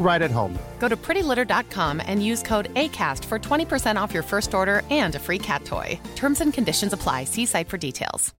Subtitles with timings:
[0.00, 0.58] right at home.
[0.80, 5.20] Go to prettylitter.com and use code ACAST for 20% off your first order and a
[5.20, 6.00] free cat toy.
[6.16, 7.24] Terms and conditions apply.
[7.24, 8.34] See site for details.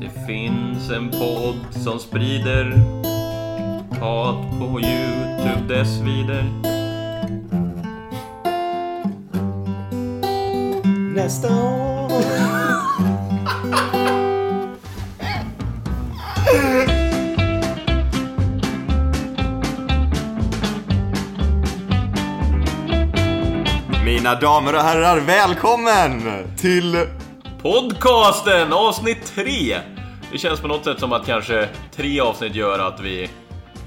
[0.00, 2.72] Det finns en podd som sprider
[4.00, 6.44] hat på Youtube dess vidare.
[11.14, 11.97] Nästa år.
[12.08, 12.20] Mina
[24.40, 26.22] damer och herrar, välkommen
[26.56, 27.06] till...
[27.62, 29.76] Podcasten avsnitt 3!
[30.32, 33.30] Det känns på något sätt som att kanske tre avsnitt gör att vi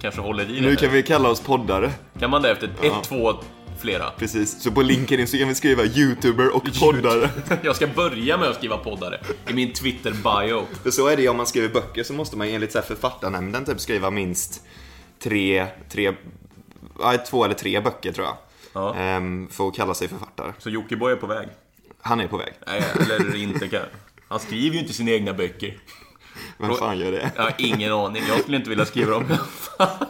[0.01, 0.61] kanske håller i det.
[0.61, 1.91] Nu kan vi kalla oss poddare.
[2.19, 3.33] kan man det efter ett, två,
[3.81, 4.11] flera?
[4.17, 7.29] Precis, så på LinkedIn så kan vi skriva youtuber och poddare.
[7.61, 10.65] Jag ska börja med att skriva poddare i min Twitter-bio.
[10.83, 13.65] För så är det om man skriver böcker så måste man enligt så här författarnämnden
[13.65, 14.63] typ skriva minst
[15.19, 16.13] tre, tre,
[16.99, 18.37] ja, två eller tre böcker tror jag.
[18.73, 18.95] Ja.
[18.95, 20.53] Ehm, för att kalla sig författare.
[20.57, 21.47] Så Jockiboi är på väg?
[22.01, 22.53] Han är på väg.
[22.67, 23.85] Nej, eller inte kan.
[24.27, 25.77] Han skriver ju inte sina egna böcker.
[26.57, 27.31] Vem fan gör det?
[27.35, 28.23] Jag har ingen aning.
[28.27, 30.07] Jag skulle inte vilja skriva dem i alla fall.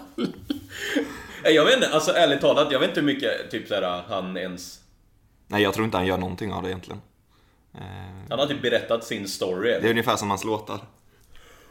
[1.43, 4.79] Jag vet inte, alltså ärligt talat, jag vet inte hur mycket typ såhär, han ens...
[5.47, 7.01] Nej, jag tror inte han gör någonting av det egentligen.
[8.29, 9.69] Han har typ berättat sin story.
[9.69, 10.79] Det är ungefär som hans låtar.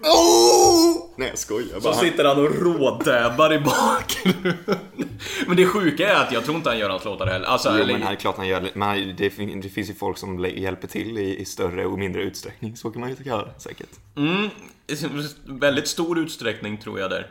[0.02, 1.10] Oh!
[1.16, 1.94] Nej, jag skojar Så bara.
[1.94, 4.56] sitter han och rådäbar i bakgrunden.
[5.46, 7.46] Men det sjuka är att jag tror inte han gör hans låtar heller.
[7.46, 8.70] Alltså, Jo, eller, men det är klart han gör.
[8.74, 9.28] Men det,
[9.62, 12.76] det finns ju folk som hjälper till i, i större och mindre utsträckning.
[12.76, 13.88] Så kan man ju det säkert.
[14.86, 14.96] i
[15.46, 17.30] väldigt stor utsträckning tror jag där.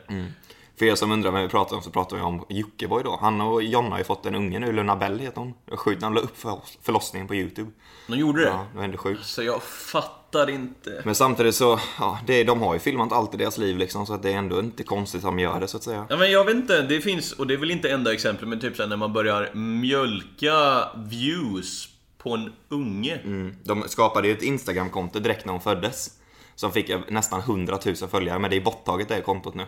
[0.80, 3.18] För er som undrar vad vi pratar om så pratar vi om Jockiboi då.
[3.22, 5.54] Han och Jonna har ju fått en unge nu, Luna Bell heter hon.
[5.78, 7.72] Skjut, han la upp för förlossningen på YouTube.
[8.08, 8.48] De gjorde det.
[8.48, 9.26] Ja, det var ändå sjukt.
[9.26, 11.02] Så jag fattar inte.
[11.06, 14.14] Men samtidigt så, ja, det, de har ju filmat allt i deras liv liksom, så
[14.14, 16.06] att det är ändå inte konstigt att de gör det så att säga.
[16.10, 18.60] Ja men jag vet inte, det finns, och det är väl inte enda exemplet, men
[18.60, 23.20] typ såhär när man börjar mjölka views på en unge.
[23.64, 26.10] De skapade ju ett Instagram-konto direkt när hon föddes.
[26.56, 29.66] Som fick nästan 100 000 följare, men det är borttaget det kontot nu.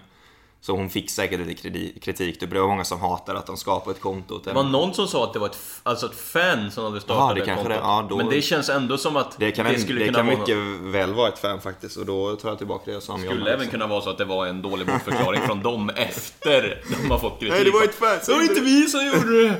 [0.64, 2.40] Så hon fick säkert lite kritik.
[2.40, 5.24] Det var många som hatade att de skapade ett konto Det var någon som sa
[5.24, 7.82] att det var ett, alltså ett fan som hade startat Ja, det det kanske kontot.
[7.84, 10.18] det- ja, då- Men det känns ändå som att Det kan, det skulle det kunna
[10.18, 11.98] kan vara mycket väl vara ett fan faktiskt.
[11.98, 13.72] Och då tar jag tillbaka det jag sa om Jonna skulle även också.
[13.72, 17.40] kunna vara så att det var en dålig bortförklaring från dem efter de har fått
[17.40, 17.54] kritik.
[17.56, 19.56] Nej, det var ett fan Det var inte vi som gjorde det!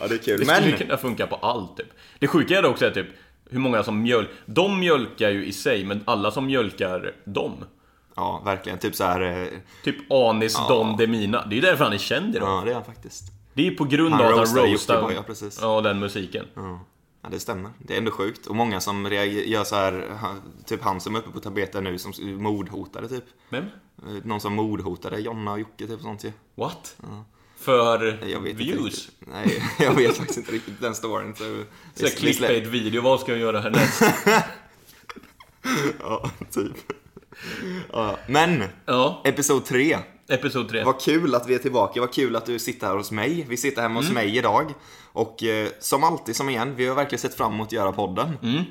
[0.00, 0.38] Ja, det är kul.
[0.40, 1.86] Det skulle Men, kunna funka på allt typ.
[2.18, 3.06] Det sjuka är också att typ
[3.50, 4.28] hur många som mjölk...
[4.46, 7.64] De mjölkar ju i sig, men alla som mjölkar dem.
[8.18, 8.78] Ja, verkligen.
[8.78, 9.20] Typ så här.
[9.42, 9.48] eh,
[9.84, 11.46] Typ Anis Don Demina.
[11.46, 12.48] Det är ju därför han är känd idag.
[12.48, 13.24] Ja, det är han faktiskt.
[13.54, 15.58] Det är på grund Han av att han roastar ja, precis.
[15.62, 16.44] Ja, den musiken.
[17.22, 17.70] Ja, det stämmer.
[17.78, 18.46] Det är ändå sjukt.
[18.46, 19.06] Och många som
[19.46, 20.08] gör så här,
[20.66, 22.12] typ han som är uppe på tapeten nu, som
[22.42, 23.24] mordhotade typ.
[23.48, 23.64] Vem?
[24.06, 26.32] Eh, Någon som mordhotade Jonna och Jocke typ sånt ju.
[26.54, 26.96] What?
[27.60, 27.78] För
[28.42, 29.10] vet inte views?
[29.20, 31.34] Nej, jag vet faktiskt inte riktigt den storyn.
[31.34, 31.44] Så,
[31.94, 34.02] Så clickbait-video, vad ska jag göra härnäst?
[36.00, 36.76] Ja, typ.
[37.92, 39.98] Ja, men, ja, episod 3.
[40.28, 40.84] episod 3.
[40.84, 43.46] Vad kul att vi är tillbaka, vad kul att du sitter här hos mig.
[43.48, 44.04] Vi sitter hemma Mm.
[44.04, 44.72] hos mig idag.
[45.12, 48.38] Och eh, som alltid, som igen, vi har verkligen sett fram emot att göra podden.
[48.42, 48.62] Mm.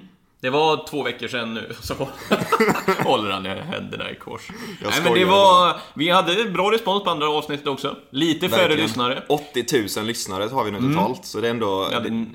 [0.41, 1.93] Det var två veckor sedan nu, så
[3.03, 4.41] håller han händerna i kors.
[4.81, 5.75] Nej men det var...
[5.93, 7.95] Vi hade bra respons på andra avsnittet också.
[8.09, 8.83] Lite färre Verkligen.
[8.87, 9.23] lyssnare.
[9.29, 9.65] 80
[9.97, 11.87] 000 lyssnare har vi nu totalt, så det är ändå...
[11.89, 12.25] Vi hade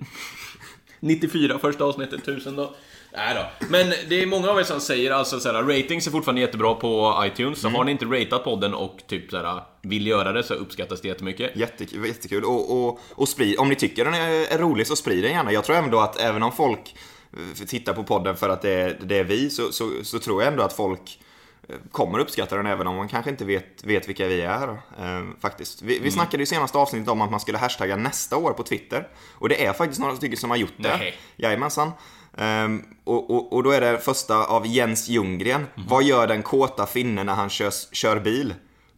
[1.00, 2.74] 94 första avsnittet, 1000 då.
[3.14, 3.66] Nej då.
[3.68, 7.22] Men det är många av er som säger alltså såhär, ratings är fortfarande jättebra på
[7.26, 7.60] iTunes.
[7.60, 11.08] Så har ni inte ratat podden och typ såhär, vill göra det så uppskattas det
[11.08, 11.56] jättemycket.
[11.56, 12.44] Jättekul, jättekul.
[12.44, 15.52] Och, och, och sprid, om ni tycker den är, är rolig så sprid den gärna.
[15.52, 16.96] Jag tror ändå att även om folk
[17.32, 20.42] eh, tittar på podden för att det är, det är vi, så, så, så tror
[20.42, 21.20] jag ändå att folk
[21.68, 24.68] eh, kommer uppskatta den även om man kanske inte vet, vet vilka vi är.
[24.68, 25.82] Eh, faktiskt.
[25.82, 29.08] Vi, vi snackade i senaste avsnittet om att man skulle hashtagga nästa år på Twitter.
[29.34, 30.96] Och det är faktiskt några stycken som har gjort det.
[30.96, 31.14] Nej.
[31.36, 31.92] Jajamensan.
[32.38, 35.66] Um, och, och, och då är det första av Jens Ljunggren.
[35.74, 38.54] Vad gör den kåta finnen när han kör, kör bil?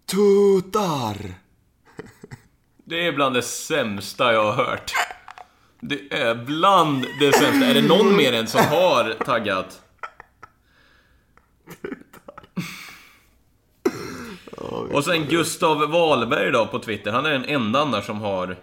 [0.06, 1.34] Tutar!
[2.84, 4.92] Det är bland det sämsta jag har hört.
[5.80, 7.66] Det är bland det sämsta.
[7.66, 9.80] Är det någon mer än som har taggat?
[14.92, 17.12] Och sen Gustav Wahlberg då på Twitter.
[17.12, 18.56] Han är den enda annars som har...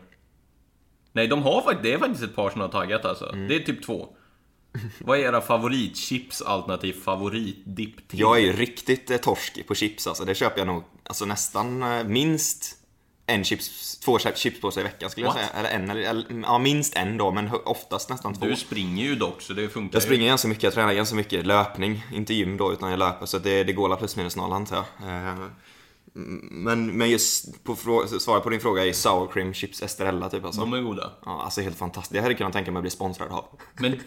[1.12, 1.84] Nej, de har faktiskt...
[1.84, 3.32] Det är faktiskt ett par som har taggat alltså.
[3.32, 4.08] Det är typ två.
[5.00, 8.20] Vad är era favoritchips alternativ favoritdipp till?
[8.20, 10.26] Jag är ju riktigt eh, torsk på chips alltså.
[10.26, 12.78] Det köper jag nog alltså, nästan eh, minst
[13.26, 15.44] en chips, två chipspåsar i veckan skulle jag What?
[15.44, 15.60] säga.
[15.60, 18.46] Eller en, eller, ja, minst en då, men oftast nästan två.
[18.46, 21.46] Du springer ju dock, så det funkar Jag springer ganska mycket, jag tränar ganska mycket
[21.46, 22.06] löpning.
[22.14, 23.26] Inte gym då, utan jag löper.
[23.26, 24.86] Så det, det går alla plus minus noll antar jag.
[26.14, 27.76] Men, men just på
[28.20, 30.62] svaret på din fråga är sour cream chips Estrella typ alltså.
[30.62, 31.12] De är goda.
[31.26, 32.14] Ja, alltså helt fantastiskt.
[32.14, 33.46] Det hade jag kunnat tänka mig att bli sponsrad av.
[33.80, 33.92] Men...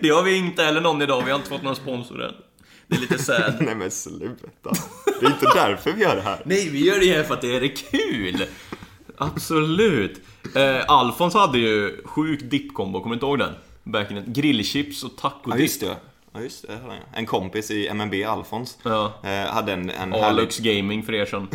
[0.00, 2.34] det har vi inte heller någon idag, vi har inte fått någon sponsor än.
[2.86, 3.54] Det är lite sad.
[3.60, 4.70] Nej men sluta.
[5.20, 6.42] Det är inte därför vi gör det här.
[6.44, 8.44] Nej, vi gör det här för att det är kul!
[9.18, 10.20] Absolut!
[10.54, 13.52] Eh, Alfons hade ju sjuk dippkombo, kommer du inte ihåg den?
[13.84, 14.24] Back in.
[14.26, 15.60] Grillchips och Ja tacodipp.
[15.62, 15.96] just det.
[16.32, 16.72] Ja, just det.
[16.82, 16.94] hade.
[17.14, 19.12] En kompis i MNB, Alfons, Ja.
[19.24, 21.48] eh, hade en, en härlig, Alux Gaming för er som...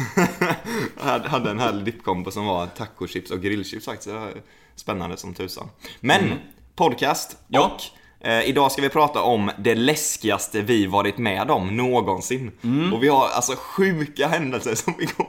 [1.26, 4.16] hade en härlig dippkombo som var tacochips och grillchips faktiskt.
[4.76, 5.70] Spännande som tusan.
[6.00, 6.22] Men,
[6.76, 7.38] podcast.
[7.48, 7.66] Ja.
[7.66, 12.52] Och eh, idag ska vi prata om det läskigaste vi varit med om någonsin.
[12.64, 12.94] Mm.
[12.94, 14.94] Och vi har alltså sjuka händelser som.
[15.00, 15.28] Jag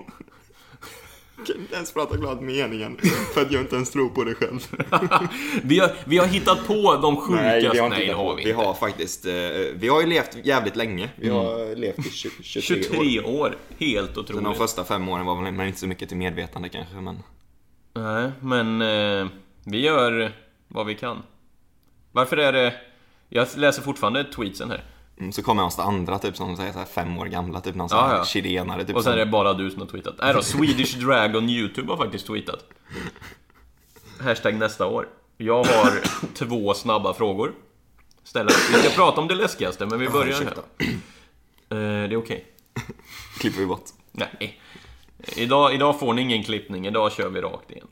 [1.47, 2.99] kan inte ens prata klart meningen
[3.35, 4.61] för att jag inte ens tror på det själv.
[5.63, 7.47] vi, har, vi har hittat på de sjukaste...
[7.47, 8.23] Nej, vi har inte Nej, det hittat på.
[8.29, 8.63] har vi Vi inte.
[8.65, 9.33] har faktiskt, eh,
[9.75, 11.11] vi har ju levt jävligt länge.
[11.17, 12.83] Vi har levt i 20, 23, år.
[12.83, 13.57] 23 år.
[13.79, 14.59] Helt Så de otroligt.
[14.59, 17.23] första fem åren var väl inte så mycket till medvetande kanske, men...
[17.95, 19.27] Nej, men eh,
[19.65, 20.33] vi gör
[20.69, 21.23] vad vi kan.
[22.13, 22.75] Varför är det...
[23.29, 24.85] Jag läser fortfarande tweetsen här.
[25.19, 27.89] Mm, Så kommer hans andra typ som säger så här fem år gamla, typ någon
[27.89, 29.21] sån Ja, chilenare typ Och sen som...
[29.21, 30.15] är det bara du som har tweetat.
[30.19, 32.65] Nej då, Swedish Dragon YouTube har faktiskt tweetat.
[34.21, 35.09] Hashtag nästa år.
[35.37, 36.01] Jag har
[36.35, 37.53] två snabba frågor.
[38.25, 38.51] Ställa.
[38.73, 40.53] Vi ska prata om det läskigaste, men vi börjar här.
[41.69, 42.45] Eh, det är okej.
[43.41, 43.85] klipper vi bort.
[44.13, 44.61] Nej.
[45.37, 47.87] Idag, idag får ni ingen klippning, idag kör vi rakt igen.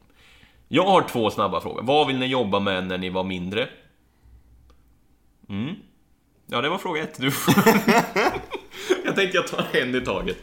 [0.69, 1.83] Jag har två snabba frågor.
[1.83, 3.69] Vad vill ni jobba med när ni var mindre?
[5.49, 5.75] Mm.
[6.53, 7.19] Ja, det var fråga ett.
[7.19, 7.55] Du får...
[9.05, 10.39] jag tänkte jag tar en i taget.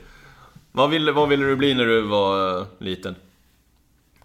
[0.72, 3.16] Vad ville, vad ville du bli när du var eh, liten?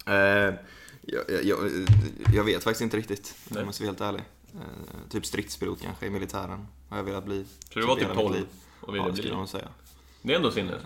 [0.07, 1.59] Eh, jag, jag,
[2.35, 4.23] jag, vet faktiskt inte riktigt, om jag måste vara helt ärlig.
[4.55, 7.45] Eh, typ stridspilot kanske i militären har jag velat bli.
[7.73, 8.47] Så du var typ hela mitt 12 liv.
[8.81, 9.31] och ville ja, det bli?
[9.31, 9.69] nog säga.
[10.23, 10.83] Det är ändå sinnes.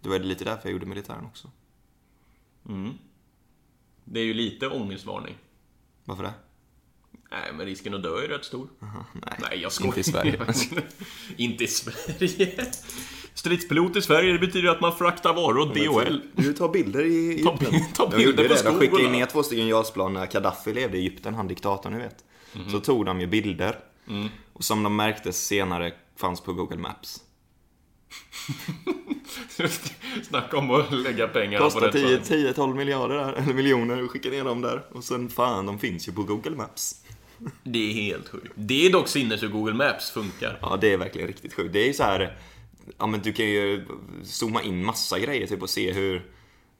[0.00, 1.50] Det var lite därför jag gjorde militären också.
[4.04, 5.34] Det är ju lite ångestvarning.
[6.04, 6.32] Varför det?
[7.30, 8.68] Nej, men risken att dö är rätt stor.
[8.80, 9.88] Nej, Nej, jag skojar.
[9.88, 10.40] inte i Sverige.
[11.36, 12.64] inte i Sverige.
[13.34, 16.20] Stridspilot i Sverige, det betyder att man fraktar varor åt DHL.
[16.34, 17.80] Du tar bilder i Ta Egypten.
[17.94, 18.62] ta gjorde bilder på det.
[18.62, 21.98] De skickade ju ner två stycken JAS-plan när Gaddafi levde i Egypten, han diktatorn ni
[21.98, 22.24] vet.
[22.52, 22.70] Mhm.
[22.70, 23.78] Så tog de ju bilder.
[24.08, 24.28] Mm.
[24.52, 27.20] Och som de märkte senare fanns på Google Maps.
[30.28, 32.26] Snacka om att lägga pengar på rätt 10, sak.
[32.56, 34.86] 10-12 miljarder där, eller miljoner och skicka ner dem där.
[34.92, 37.02] Och sen fan, de finns ju på Google Maps.
[37.62, 38.52] Det är helt sjukt.
[38.54, 40.58] Det är dock sinnes hur Google Maps funkar.
[40.62, 41.72] Ja, det är verkligen riktigt sjukt.
[41.72, 42.36] Det är ju så här,
[42.98, 43.86] ja men du kan ju
[44.24, 46.26] zooma in massa grejer typ och se hur...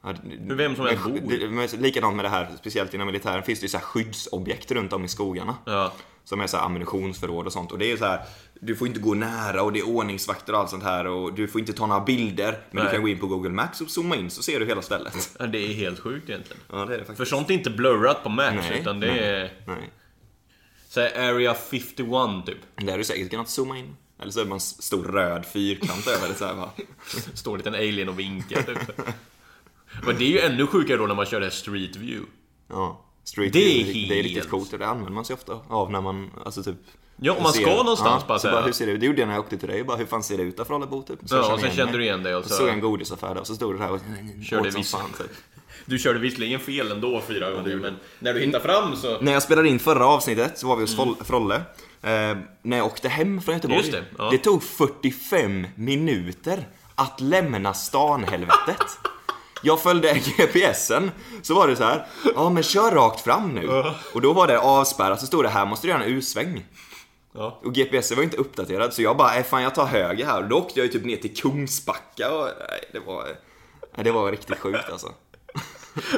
[0.03, 1.83] Ja, vem som helst bor.
[1.83, 5.05] Likadant med det här, speciellt inom militären, finns det ju så här skyddsobjekt runt om
[5.05, 5.55] i skogarna.
[5.67, 5.93] Ja.
[6.25, 7.73] Som är så här ammunitionsförråd och sånt.
[7.73, 8.21] Och det är så här,
[8.61, 11.49] du får inte gå nära och det är ordningsvakter och allt sånt här och du
[11.49, 12.51] får inte ta några bilder.
[12.51, 12.85] Men Nej.
[12.85, 15.37] du kan gå in på Google Maps och zooma in så ser du hela stället.
[15.39, 16.63] Ja, Det är helt sjukt egentligen.
[16.73, 17.17] Ja, det är det faktiskt.
[17.17, 19.53] För sånt är inte blurrat på Maps, Nej, utan det är...
[19.67, 19.91] Nej.
[21.01, 22.59] Här, Area 51 typ.
[22.77, 23.97] Där har du säkert kunnat zooma in.
[24.21, 26.71] Eller så är det bara en stor röd fyrkant över det så här, va?
[27.35, 28.79] Står en liten alien och vinkar typ.
[30.07, 32.27] Men det är ju ännu sjukare då när man kör det här Street View.
[32.69, 33.01] Ja.
[33.25, 35.61] Street Det är view, det är riktigt helt- coolt och det använder man sig ofta
[35.69, 36.77] av när man, alltså typ
[37.17, 39.01] Ja, om man ser- ska någonstans bara så bara, hur ser det ut?
[39.01, 40.65] Det gjorde jag när jag åkte till dig, bara hur fan ser det ut där
[40.65, 41.19] för alla bo typ?
[41.25, 43.35] Så Ja, och sen kände du igen dig och så- så såg jag en godisaffär
[43.35, 44.01] där och så stod det där och
[44.45, 45.31] Körde åt som fan typ.
[45.85, 49.21] Du körde visserligen fel ändå fyra gånger, men när du hittar fram så...
[49.21, 51.55] När jag spelade in förra avsnittet så var vi hos Froll- Frolle.
[52.03, 53.89] Eh, när jag åkte hem från Göteborg.
[53.89, 53.95] Mm.
[54.01, 54.39] Just det, ja.
[54.43, 58.87] tog 45 minuter att lämna stan helvetet.
[59.63, 61.11] Jag följde GPSen,
[61.43, 62.07] så var det så här.
[62.35, 63.69] ja men kör rakt fram nu.
[64.15, 66.65] Och då var det avspärrat, så stod det här måste du göra en U-sväng.
[67.33, 67.61] Ja.
[67.65, 70.43] Och GPS var ju inte uppdaterad så jag bara, äh, fan jag tar höger här.
[70.43, 73.25] Och då åkte jag ju typ ner till Kungsbacka och nej, det var,
[73.97, 75.13] nej, det var riktigt sjukt alltså.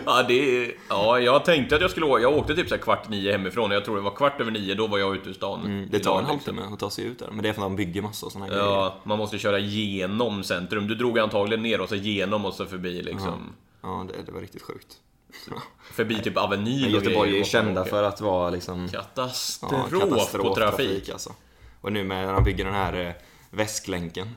[0.06, 2.22] Ja, det ja, jag tänkte att jag skulle åka.
[2.22, 3.70] Jag åkte typ så kvart nio hemifrån.
[3.70, 5.60] Jag tror det var kvart över nio, då var jag ute ur stan.
[5.64, 6.26] Mm, Det tar en liksom.
[6.26, 7.28] halvtimme att ta sig ut där.
[7.30, 8.64] Men det är för att de bygger massa och såna här grejer.
[8.66, 10.86] Ja, man måste köra genom centrum.
[10.86, 13.54] Du drog antagligen ner och så genom och så förbi liksom.
[13.82, 14.96] Ja, det, det var riktigt sjukt.
[15.92, 18.88] Förbi typ Avenyn och Göteborg är ju kända för att vara liksom...
[18.88, 21.08] Katastrof, på trafik.
[21.08, 21.32] alltså.
[21.80, 23.12] Och nu med när de bygger den här eh,
[23.50, 24.28] väsklänken.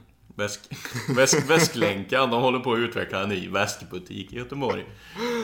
[0.41, 0.59] Väsk,
[1.15, 4.85] väsk, väsklänkan, de håller på att utveckla en ny väskbutik i Göteborg.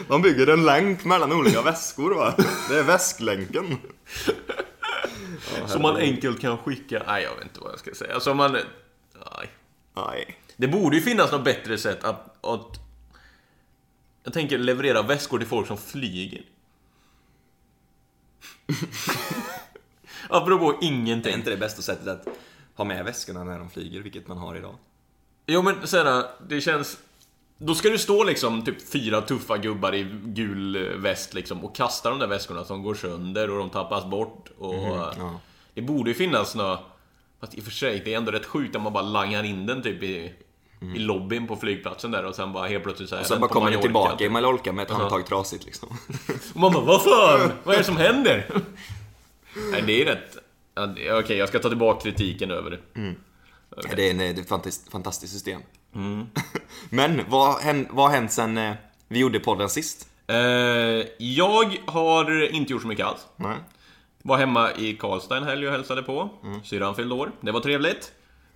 [0.08, 2.34] De bygger en länk mellan olika väskor va?
[2.70, 3.78] Det är väsklänken.
[5.68, 7.04] Som man enkelt kan skicka...
[7.08, 8.14] Nej, jag vet inte vad jag ska säga.
[8.14, 8.52] Alltså man...
[8.52, 9.50] Nej.
[9.96, 10.38] Nej.
[10.58, 12.80] Det borde ju finnas något bättre sätt att, att...
[14.24, 16.42] Jag tänker leverera väskor till folk som flyger.
[20.30, 21.34] Apropå Det är ingenting.
[21.34, 22.28] inte det bästa sättet att
[22.78, 24.76] ha med väskorna när de flyger, vilket man har idag.
[25.46, 26.98] Jo men såhär, det känns...
[27.58, 31.76] Då ska det stå liksom typ fyra tuffa gubbar i gul eh, väst liksom och
[31.76, 34.74] kasta de där väskorna som går sönder och de tappas bort och...
[34.76, 35.40] ja.
[35.74, 36.80] Det borde ju finnas nå
[37.40, 39.66] Fast i och för sig, det är ändå rätt sjukt om man bara langar in
[39.66, 40.34] den typ i,
[40.96, 43.42] i lobbyn på flygplatsen där och sen bara helt plötsligt så är Och sen den
[43.42, 45.90] bara kommer Mallorca, tillbaka i Mallorca med ett handtag trasigt liksom.
[46.54, 47.52] Och man bara, vad fan?
[47.64, 48.46] Vad är det som händer?
[49.72, 50.37] Nej, det är rätt...
[50.78, 52.80] ja, Okej, jag ska ta tillbaka kritiken över det.
[53.96, 55.62] Det är en, det är ett fantastiskt, fantastiskt system.
[55.96, 56.26] Mm.
[56.90, 58.74] Men vad, har hänt- sen eh,
[59.08, 60.08] vi gjorde podden sist?
[60.28, 60.36] Eh,
[61.18, 63.28] jag har inte gjort så mycket alls.
[63.36, 63.58] Nej.
[64.24, 66.30] Var hemma i Karlstad en helg och hälsade på.
[66.64, 67.32] Syrran fyllde år.
[67.42, 68.12] Det var trevligt.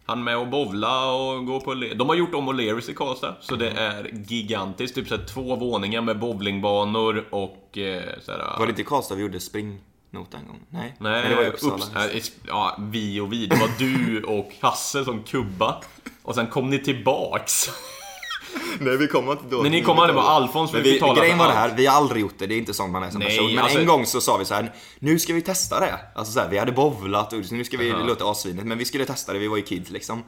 [0.05, 1.73] Han med och bovla och gå på...
[1.73, 3.35] De har gjort om O'Learys i Karlstad.
[3.41, 4.95] Så det är gigantiskt.
[4.95, 9.15] Typ så två våningar med bowlingbanor och eh, så här, Var det inte i Karlstad
[9.15, 10.59] vi gjorde springnota en gång?
[10.69, 11.75] Nej, Nej, det var i Uppsala.
[11.75, 13.47] Upps- nej, ja, vi och vi.
[13.47, 15.81] Det var du och Hasse som kubba.
[16.23, 17.69] Och sen kom ni tillbaks.
[18.79, 19.57] Nej, vi kommer inte då.
[19.61, 21.95] När ni kom aldrig bara Alfons Men vi, betala grejen var det här, vi har
[21.95, 23.55] aldrig gjort det, det är inte sånt man är som Nej, person.
[23.55, 25.99] Men alltså- en gång så sa vi så här: nu ska vi testa det.
[26.15, 28.85] Alltså så här, vi hade bovlat och nu ska vi, det låter asvinigt, men vi
[28.85, 30.23] skulle testa det, vi var ju kids liksom.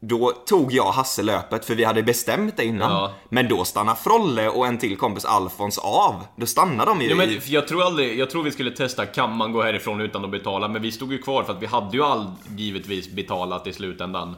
[0.00, 2.90] Då tog jag Hasse löpet, för vi hade bestämt det innan.
[2.92, 3.14] Ja.
[3.28, 6.24] Men då stannade Frolle och en till kompis Alfons av.
[6.36, 9.36] Då stannade de ju Ja, men, jag tror aldrig, jag tror vi skulle testa, kan
[9.36, 10.68] man gå härifrån utan att betala?
[10.68, 14.36] Men vi stod ju kvar för att vi hade ju all, givetvis betalat i slutändan.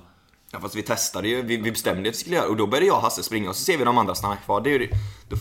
[0.52, 2.86] Ja fast vi testade ju, vi, vi bestämde att vi skulle göra och då började
[2.86, 4.60] jag och Hasse springa och så ser vi de andra stanna kvar.
[4.60, 4.88] Det är ju...
[5.28, 5.36] Då,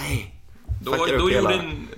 [0.00, 0.34] aj!
[0.84, 1.88] Då, då hela- gjorde en...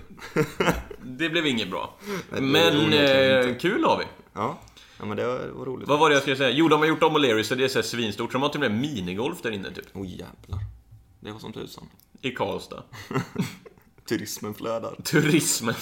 [1.19, 1.95] Det blev inget bra.
[2.31, 4.05] Men onekligen eh, kul har vi.
[4.33, 4.59] Ja.
[5.05, 5.89] Ja, men det var, roligt.
[5.89, 6.51] Vad var det jag skulle säga?
[6.51, 8.33] Jo, de har gjort om O'Learys så det är så här svinstort.
[8.33, 9.87] Så de har till och med minigolf där inne typ.
[9.93, 10.61] Oj jävlar.
[11.21, 11.89] Det var som tusan.
[12.23, 12.83] I Karlstad.
[14.09, 14.95] Turismen flödar.
[15.05, 15.75] Turismen.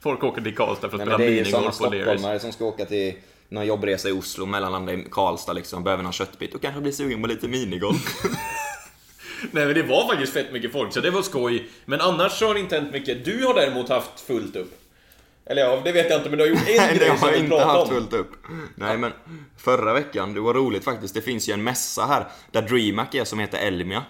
[0.00, 1.84] Folk åker till Karlstad för att Nej, spela men det är ju sådana minigolf på
[1.84, 2.02] O'Learys.
[2.02, 3.14] stockholmare som ska åka till
[3.48, 7.22] någon jobbresa i Oslo, mellanlanda i Karlstad liksom, behöver någon köttbit och kanske blir sugen
[7.22, 8.24] på lite minigolf.
[9.50, 11.68] Nej men det var faktiskt fett mycket folk, så det var skoj.
[11.84, 13.24] Men annars så har det inte hänt mycket.
[13.24, 14.81] Du har däremot haft fullt upp.
[15.46, 17.38] Eller ja, det vet jag inte, men du har gjort en Nej, grej som vi
[17.38, 17.88] inte haft om.
[17.88, 18.30] fullt upp.
[18.74, 19.12] Nej, men
[19.56, 21.14] förra veckan, det var roligt faktiskt.
[21.14, 24.04] Det finns ju en mässa här, där DreamHack är som heter Elmia.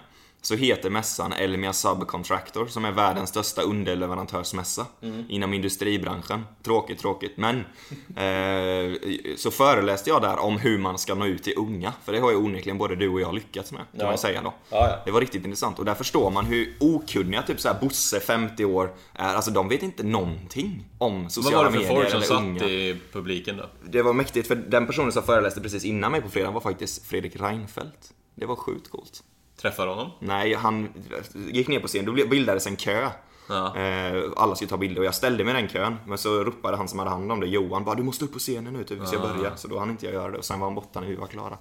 [0.45, 4.85] Så heter mässan Elmia Subcontractor, som är världens största underleverantörsmässa
[5.29, 6.45] inom industribranschen.
[6.63, 7.37] Tråkigt, tråkigt.
[7.37, 7.55] Men,
[8.15, 8.97] eh,
[9.37, 11.93] så föreläste jag där om hur man ska nå ut till unga.
[12.05, 14.05] För det har ju onekligen både du och jag lyckats med, kan Ja.
[14.05, 14.53] man säga då.
[14.69, 14.99] Ja, ja.
[15.05, 18.93] Det var riktigt intressant och där förstår man hur okunniga typ såhär Bosse, 50 år,
[19.13, 19.35] är.
[19.35, 22.27] Alltså de vet inte någonting om Vad sociala var det för medier folk som eller
[22.27, 22.65] satt unga.
[22.65, 23.69] i publiken då?
[23.89, 27.05] Det var mäktigt, för den personen som föreläste precis innan mig på fredag var faktiskt
[27.07, 28.13] Fredrik Reinfeldt.
[28.35, 29.23] Det var sjukt coolt.
[29.63, 30.11] Träffar honom?
[30.19, 30.89] Nej, han
[31.33, 33.09] gick ner på scen, då bildades en kö.
[33.49, 33.77] Ja.
[33.77, 35.95] Eh, Alla skulle ta bilder och jag ställde mig i den kön.
[36.07, 38.39] Men så ropade han som hade hand om det, Johan, bara du måste upp på
[38.39, 39.55] scenen nu typ, vi ska börja.
[39.57, 41.27] Så då hann inte jag göra det och sen var han borta när vi var
[41.27, 41.57] klara.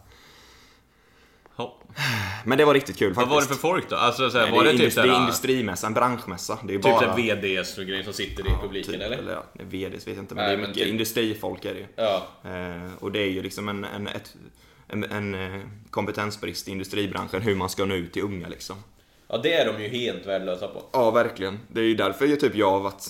[1.57, 1.79] Ja.
[2.45, 3.33] Men det var riktigt kul Vad faktiskt.
[3.35, 3.97] var det för folk då?
[3.97, 5.21] Alltså såhär, Nej, var det, det, är typ industri, såhär...
[5.21, 6.59] industrimässa, en branschmässa.
[6.65, 7.17] Det är Typ bara...
[7.17, 9.17] VDs och grejer som sitter i publiken typ, eller?
[9.19, 11.75] eller ja, VDs vet jag inte, men Nej, det är men mycket typ- industrifolk är
[11.75, 11.87] det ju.
[11.97, 12.27] Ja.
[12.45, 14.35] Eh, och det är ju liksom en, en, ett,
[14.93, 18.77] en, en eh, kompetensbrist i industribranschen, hur man ska nå ut till unga liksom.
[19.29, 20.83] Ja, det är de ju helt värdelösa på.
[20.93, 21.59] Ja, verkligen.
[21.69, 23.05] Det är ju därför jag, typ, jag har varit...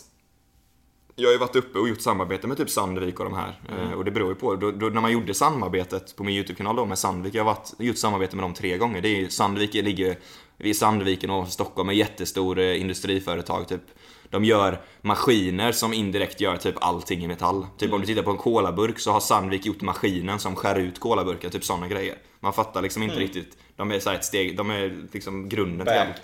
[1.17, 3.61] Jag har ju varit uppe och gjort samarbete med typ Sandvik och de här.
[3.69, 6.77] Eh, och det beror ju på, då, då, när man gjorde samarbetet på min YouTube-kanal
[6.77, 9.01] då med Sandvik, jag har varit, gjort samarbete med dem tre gånger.
[9.01, 10.19] Det är ju, Sandvik ligger
[10.57, 13.83] vid Sandviken och Stockholm, är jättestor eh, industriföretag typ.
[14.31, 17.67] De gör maskiner som indirekt gör typ allting i metall.
[17.79, 21.01] Typ om du tittar på en kolaburk så har Sandvik gjort maskinen som skär ut
[21.01, 22.17] kolaburkar, typ sådana grejer.
[22.41, 23.57] Man fattar liksom inte riktigt.
[23.77, 26.23] De är så ett steg, de är liksom grunden till allt.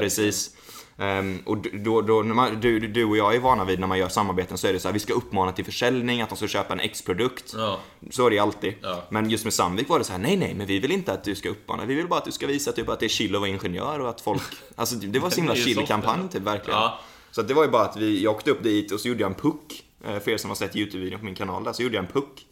[0.00, 0.56] Precis.
[0.98, 4.08] Ehm, och då, då, man, du, du och jag är vana vid när man gör
[4.08, 6.72] samarbeten så är det så här, vi ska uppmana till försäljning, att de ska köpa
[6.72, 7.54] en X-produkt.
[7.56, 7.80] Ja.
[8.10, 8.74] Så är det alltid.
[8.82, 9.02] Ja.
[9.08, 11.24] Men just med Sandvik var det så här, nej nej, men vi vill inte att
[11.24, 13.34] du ska uppmana, vi vill bara att du ska visa typ att det är chill
[13.34, 14.42] att vara ingenjör och att folk,
[14.76, 16.28] alltså det var så himla Det är chill soft, kampanj eller?
[16.28, 16.80] typ verkligen.
[16.80, 16.98] Ja.
[17.30, 19.30] Så det var ju bara att vi, jag åkte upp dit och så gjorde jag
[19.30, 21.94] en puck, eh, för er som har sett YouTube-videon på min kanal där, så gjorde
[21.94, 22.46] jag en puck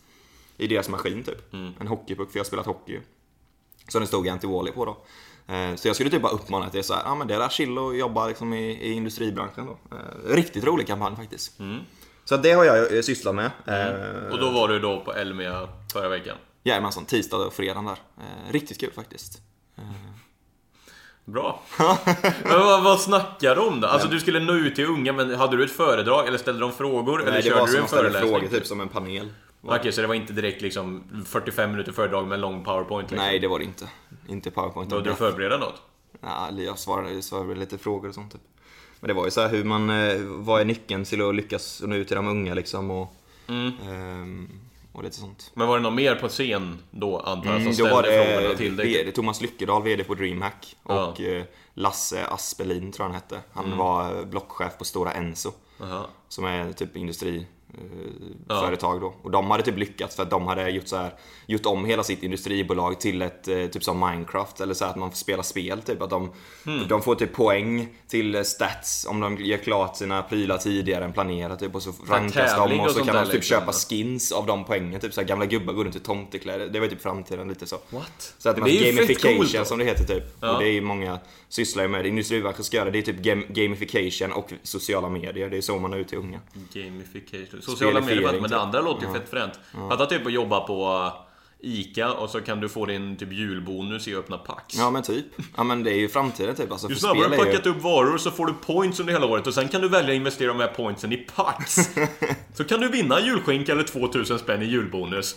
[0.57, 1.53] i deras maskin typ.
[1.53, 1.73] Mm.
[1.81, 3.01] En hockeypuck, för jag har spelat hockey.
[3.89, 4.97] Så det stod Anti-Wally på då.
[5.49, 7.79] Eh, Så jag skulle typ bara uppmana är så här, ja men det är chill
[7.79, 9.79] att jobba liksom i, i industribranschen då.
[9.97, 11.53] Eh, Riktigt rolig kampanj faktiskt.
[12.25, 13.51] Så att det har jag eh, sysslat med.
[13.67, 16.37] Eh, Och då var du då på Elmia förra veckan.
[16.65, 18.25] Jajamensan, tisdag och fredag där.
[18.25, 19.39] Eh, Riktigt kul faktiskt.
[21.25, 21.63] Bra.
[22.45, 23.89] men vad, vad snackar du om då?
[23.89, 26.73] Alltså du skulle nå ut till unga, men hade du ett föredrag eller ställde de
[26.73, 27.21] frågor?
[27.23, 28.31] eller Nej, det körde var du en föreläsning?
[28.33, 29.29] frågor, typ som en panel.
[29.63, 33.11] Okej, så det var inte direkt liksom 45 minuter föredrag med en lång powerpoint?
[33.11, 33.27] Liksom.
[33.27, 33.89] Nej, det var det inte.
[34.29, 34.89] Inte powerpoint.
[34.91, 35.83] Behövde du förbereda något?
[36.21, 38.41] Ja, jag svarade, jag svarade lite frågor och sånt typ.
[39.01, 41.83] Men det var ju så här hur man, eh, vad är nyckeln till att lyckas
[41.87, 43.13] nå ut till de unga liksom och,
[43.49, 43.73] Mm.
[43.89, 44.49] ehm,
[44.93, 45.51] och lite sånt.
[45.55, 48.49] Men var det någon mer på scen då antar jag som Mm, ställde var frågorna
[48.49, 48.87] det till dig?
[48.93, 51.07] VD, Thomas Lyckedal, VD på DreamHack Ja.
[51.07, 53.41] och eh, Lasse Aspelin tror jag han hette.
[53.53, 53.79] Han Mm.
[53.79, 55.53] var blockchef på Stora Enso.
[55.83, 56.07] Aha.
[56.29, 57.47] Som är typ industri
[58.49, 58.55] Ja.
[58.55, 59.15] eh, företag då.
[59.23, 61.11] Och de hade typ lyckats för att de hade gjort så här,
[61.47, 65.11] gjort om hela sitt industribolag till ett eh, typ som Minecraft eller så att man
[65.11, 66.03] får spela spel typ.
[66.03, 66.31] Att de,
[66.65, 66.89] Hmm.
[66.89, 71.59] de får typ poäng till stats om de gör klart sina prylar tidigare än planerat
[71.61, 71.75] typ.
[71.75, 74.47] Och så rankas de och och så sånt kan där typ liksom, köpa skins av
[74.47, 75.01] de poängen.
[75.01, 76.69] Typ så här, gamla gubbar går runt i tomtekläder.
[76.69, 77.77] Det var typ framtiden lite så.
[77.91, 78.35] What?
[78.39, 80.25] Så att det, Det är gamification coolt som det heter typ.
[80.41, 80.53] Ja.
[80.53, 81.19] Och det är ju många
[81.49, 82.09] sysslar ju med det.
[82.09, 82.91] Industribranschen ska göra det.
[82.91, 85.51] Det är typ gam- gamification och sociala medier.
[85.51, 86.41] Det är så man når ut till unga.
[86.73, 87.63] Gamification.
[87.71, 88.59] Sociala medier, men det typ.
[88.59, 89.61] andra låter ju fett fränt.
[89.91, 91.13] Fatta typ att jobba på
[91.61, 94.75] ICA och så kan du få din typ julbonus i att öppna packs.
[94.75, 95.27] Ja men typ.
[95.57, 96.73] Ja men det är ju framtiden typ.
[96.73, 99.27] Alltså, för snabbare du är ju- packat upp varor så får du points under hela
[99.27, 101.77] året och sen kan du välja att investera de här pointsen i packs.
[102.55, 105.37] så kan du vinna julskinka eller 2000 spänn i julbonus.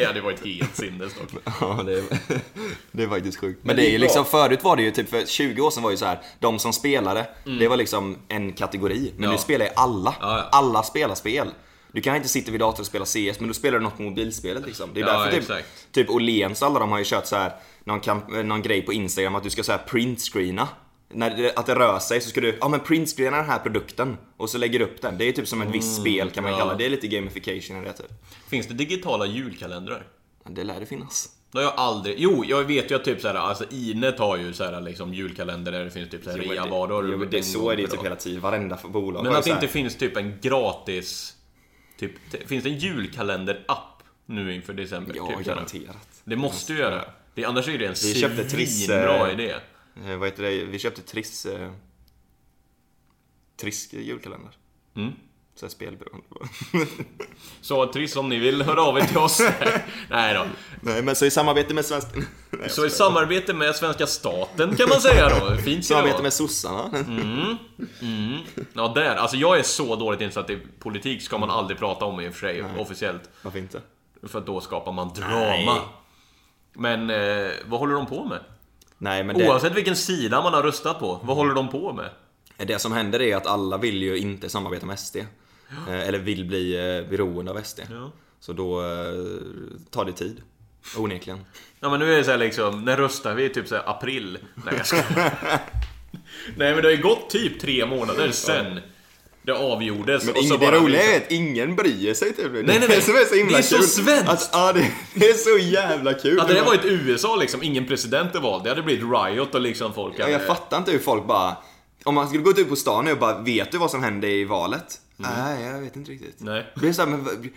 [0.00, 1.42] Det hade varit helt sinnes dock.
[1.60, 2.02] Ja, det är,
[2.92, 3.60] det är faktiskt sjukt.
[3.64, 5.90] Men det är ju liksom, förut var det ju typ, för 20 år sedan var
[5.90, 7.26] ju så här, de som spelade,
[7.58, 9.12] det var liksom en kategori.
[9.16, 9.30] Men Ja.
[9.32, 10.14] nu spelar ju alla.
[10.20, 10.48] Ja, ja.
[10.58, 11.48] Alla spelar spel.
[11.92, 14.02] Du kan inte sitta vid datorn och spela CS, men då spelar du något på
[14.02, 14.90] mobilspelet liksom.
[14.94, 15.68] Det är Ja, därför typ, exakt.
[15.92, 17.52] typ Åhléns alla de har ju kört så här
[17.84, 20.68] någon, kamp, någon grej på Instagram att du ska så här printscreena.
[21.08, 24.16] När det, att det rör sig så ska du, ja men printscreena den här produkten
[24.36, 25.18] och så lägger du upp den.
[25.18, 26.64] Det är typ som ett visst spel kan man Mm, ja.
[26.64, 26.78] kalla det.
[26.84, 28.12] Det är lite gamification i det typ.
[28.48, 30.06] Finns det digitala julkalendrar?
[30.48, 31.28] Det lär det finnas.
[31.52, 32.14] Det har jag aldrig...
[32.18, 35.84] Jo, jag vet ju att typ såhär, alltså Inet har ju såhär liksom julkalender där
[35.84, 37.10] det finns typ såhär det- reavaror.
[37.12, 38.40] Jo, det, en så är det ju typ hela tiden.
[38.40, 41.32] Varenda bolag Men att det inte finns typ en gratis...
[41.98, 42.12] Typ,
[42.48, 45.14] finns det en julkalender-app nu inför december?
[45.16, 46.08] Ja, typ, garanterat.
[46.24, 47.04] Det måste ju göra.
[47.34, 49.54] Det, annars är det en svinbra idé.
[50.04, 50.64] Eh, vad heter det?
[50.64, 51.46] Vi köpte Triss...
[51.46, 51.70] Eh,
[53.60, 54.50] Triss julkalender.
[54.96, 55.12] Mm.
[55.54, 56.26] Så spelberoende.
[57.60, 59.40] Så Triss, om ni vill höra av er till oss.
[60.10, 60.44] Nej då.
[60.80, 62.20] Nej, men så i samarbete med svenska...
[62.50, 65.56] Nej, Så i samarbete med svenska staten kan man säga då.
[65.56, 66.90] Fint Samarbete med sossarna.
[68.72, 69.16] Ja, där.
[69.16, 72.34] Alltså jag är så dåligt insatt i politik ska man aldrig prata om i och
[72.34, 73.30] för sig, officiellt.
[73.42, 73.80] Varför inte?
[74.22, 75.74] För då skapar man drama.
[75.74, 75.80] Nej.
[76.72, 78.40] Men eh, vad håller de på med?
[78.98, 82.10] Nej, men det, Oavsett vilken sida man har röstat på, vad håller de på med?
[82.56, 85.16] det som händer är att alla vill ju inte samarbeta med SD.
[85.16, 87.80] Eh, Eller vill bli eh, beroende av SD.
[87.90, 88.10] Ja.
[88.40, 88.86] Så då eh,
[89.90, 90.42] tar det tid.
[90.96, 91.44] Onekligen.
[91.80, 93.48] Ja men nu är det så här liksom, när röstar vi?
[93.48, 94.38] Typ så här april?
[94.54, 95.32] Nej jag skojar.
[96.56, 98.80] Nej men det har ju gått typ tre månader sen
[99.46, 100.24] det avgjordes.
[100.24, 102.52] Men och så det bara roliga liksom- är att ingen bryr sig typ.
[102.52, 103.02] Nej, nej, Det nej.
[103.02, 103.84] som är så himla Det är så kul.
[103.86, 104.28] svenskt.
[104.28, 106.40] Att, ja, det, det är så jävla kul.
[106.40, 109.94] Hade det varit USA liksom, ingen president är vald, det hade blivit riot och liksom
[109.94, 110.32] folk Ja, hade...
[110.32, 111.56] jag fattar inte hur folk bara...
[112.04, 114.28] Om man skulle gå ut på stan nu och bara, vet du vad som hände
[114.30, 115.00] i valet?
[115.16, 116.40] Nej, jag vet inte riktigt.
[116.40, 116.54] Mm.
[116.54, 116.66] Nej.
[116.74, 117.50] Det blir så här, men,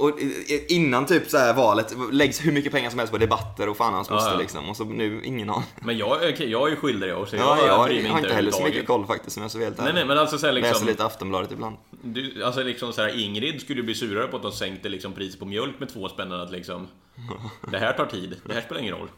[0.00, 3.68] och i- innan typ så här valet läggs hur mycket pengar som helst på debatter
[3.68, 4.38] och fan hans moster ja.
[4.38, 4.68] liksom.
[4.70, 5.64] Och så nu, ingen aning.
[5.80, 7.36] Men jag, okej, jag är ju skyldig det också.
[7.36, 9.78] Ja, jag, mig har inte heller så mycket koll faktiskt om jag ska vara helt
[9.78, 10.72] Nej, nej, men alltså så här, liksom...
[10.72, 11.76] Läser lite Aftonbladet ibland.
[12.02, 15.12] Du, alltså liksom så här, Ingrid skulle ju bli surare på att de sänkte liksom
[15.12, 16.88] priset på mjölk med två spänn än att liksom...
[17.70, 19.08] Det här tar tid, det här spelar ingen roll.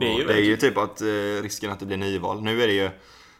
[0.00, 1.06] Det är ju det är ju typ att eh,
[1.42, 2.42] risken att det blir nyval.
[2.42, 2.90] Nu är det ju...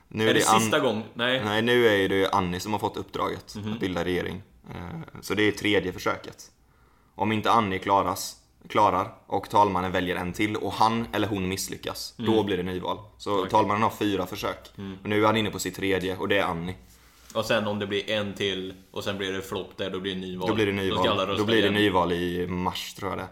[0.08, 1.04] Nu Är det Ann- sista gång?
[1.14, 1.42] Nej.
[1.44, 3.72] Nej, nu är det ju Annie som har fått uppdraget Mhm.
[3.72, 4.42] att bilda regering.
[4.70, 6.50] Eh, Så det är tredje försöket.
[7.14, 8.36] Om inte Annie klaras,
[8.68, 12.32] klarar och talmannen väljer en till och han eller hon misslyckas, Mm.
[12.32, 12.98] då blir det nyval.
[13.18, 14.58] Så talmannen har fyra försök.
[15.02, 16.74] Och nu är han inne på sitt tredje och det är Annie.
[17.34, 20.14] Och sen om det blir en till och sen blir det flopp där, då blir
[20.14, 20.48] det nyval.
[20.48, 21.06] Då blir det Då nyval.
[21.18, 21.74] rösta Då blir det igen.
[21.74, 23.28] nyval i mars tror jag det är.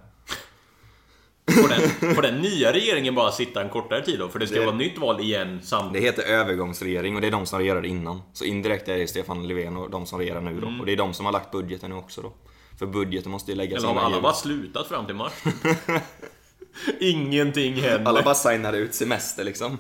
[1.63, 4.29] Får den, får den nya regeringen bara sitta en kortare tid då?
[4.29, 6.09] För det ska Det- vara nytt val igen Det samtidigt.
[6.09, 8.23] heter övergångsregering och det är de som regerade innan.
[8.33, 10.67] Så indirekt är det Stefan Löfven och de som regerar nu då.
[10.81, 12.33] Och det är de som har lagt budgeten nu också då.
[12.79, 15.33] För budgeten måste ju läggas Eller har alla bara slutat fram till mars?
[17.01, 18.05] Ingenting händer.
[18.09, 19.79] Alla bara signade ut semester liksom.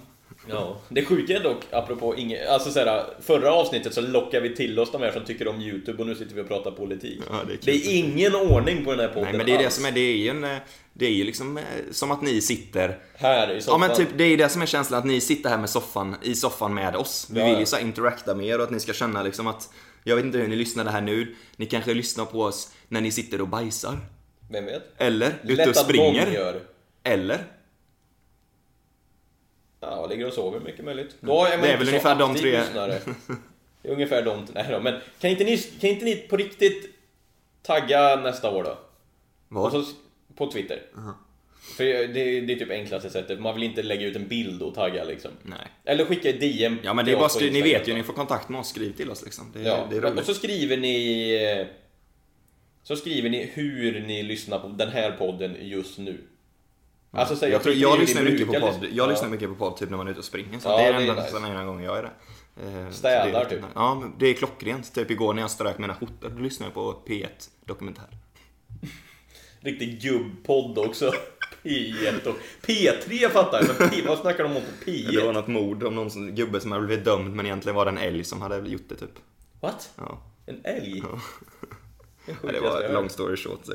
[0.49, 4.79] Ja, det sjuka är dock, apropå inget, alltså såhär, förra avsnittet så lockar vi till
[4.79, 7.21] oss de här som tycker om YouTube och nu sitter vi och pratar politik.
[7.31, 9.59] Ja, det är det är ingen ordning på den här podden Nej men det är
[9.59, 9.75] det alls.
[9.75, 10.57] som är, det är ju en, eh,
[10.93, 13.81] det är ju liksom eh, som att ni sitter Här i Ja soffan.
[13.81, 16.17] men typ, det är ju det som är känslan att ni sitter här med soffan,
[16.23, 17.29] i soffan med oss.
[17.31, 17.61] Vi Ja, vill ja.
[17.61, 19.69] ju så här interacta med er och att ni ska känna liksom att
[20.05, 23.01] Jag vet inte hur ni lyssnar det här nu, ni kanske lyssnar på oss när
[23.01, 23.99] ni sitter och bajsar.
[24.51, 24.83] Vem vet?
[24.99, 26.31] Eller ute Lätt och att någon springer.
[26.33, 26.61] gör.
[27.05, 27.39] Eller?
[29.91, 31.17] Ja, ligger och sover mycket möjligt.
[31.21, 33.01] Då är man Det är väl ungefär de tre- lyssnare.
[33.83, 34.47] Det är ungefär de...
[34.55, 36.91] Nej då, men kan inte, ni, kan inte ni på riktigt
[37.63, 38.79] tagga nästa år då?
[39.49, 39.75] Vad?
[39.75, 39.93] Och så,
[40.37, 40.83] på Twitter.
[41.77, 42.07] För det,
[42.41, 45.31] det är typ enklaste sättet, man vill inte lägga ut en bild och tagga liksom.
[45.43, 45.59] Nej.
[45.85, 48.13] Eller skicka ett DM Ja men det är bara skri- ni vet ju, ni får
[48.13, 49.53] kontakt med oss, skriv till oss liksom.
[49.55, 50.27] Det, Ja, det är och roligt.
[50.27, 51.31] så skriver ni...
[51.61, 51.67] eh,
[52.83, 56.19] Så skriver ni hur ni lyssnar på den här podden just nu.
[57.15, 58.79] Alltså, så här, jag, tror, jag lyssnar mycket på podd.
[58.83, 59.07] Jag Ja.
[59.07, 60.59] lyssnar mycket på podd typ när man är ute och springer.
[60.59, 62.11] Så Ja, det är det den är enda gången jag är det.
[62.67, 63.61] Eh, Städar, det är- typ.
[63.75, 64.95] Ja, men det är klockrent.
[64.95, 67.29] Typ igår när jag strök mina skjortor, då lyssnade jag på P1
[67.65, 68.07] Dokumentär.
[69.61, 71.13] Riktig gubbpodd också.
[71.63, 75.33] P1 och P3 fattar jag, men P, vad snackar de om på Det var P1?
[75.33, 77.99] något mord om någon som, gubbe som hade blivit dömd men egentligen var det en
[77.99, 79.11] älg som hade gjort det typ.
[79.61, 79.91] What?
[79.97, 80.23] Ja.
[80.47, 81.03] En älg?
[82.27, 83.61] Det Ja, det jag var long story short.
[83.67, 83.73] Så,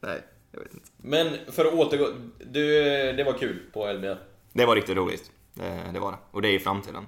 [0.00, 0.22] nej,
[0.56, 0.86] jag vet inte.
[0.96, 2.06] Men för att återgå,
[2.38, 2.72] du,
[3.12, 4.16] det var kul på LBA.
[4.52, 5.30] Det var riktigt roligt.
[5.54, 6.18] Det, det var det.
[6.30, 7.06] Och det är i framtiden.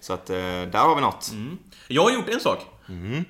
[0.00, 1.30] Så att eh, där har vi något.
[1.88, 2.58] Jag har gjort en sak.
[2.88, 3.24] Mm.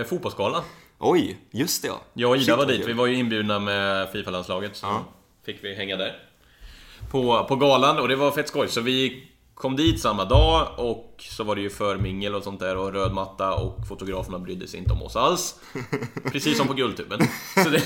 [0.00, 0.62] Eh, fotbollsgalan.
[0.98, 2.00] Oj, just det ja.
[2.12, 5.04] Jag och Ida Shit, var dit, vi var ju inbjudna med Fifa-landslaget så Ja.
[5.46, 6.22] fick vi hänga där.
[7.10, 8.68] På, på galan och det var fett skoj.
[8.68, 12.76] Så vi kom dit samma dag och så var det ju förmingel och sånt där
[12.76, 15.54] och röd matta och fotograferna brydde sig inte om oss alls.
[16.32, 17.20] Precis som på Guldtuben.
[17.64, 17.82] Så det,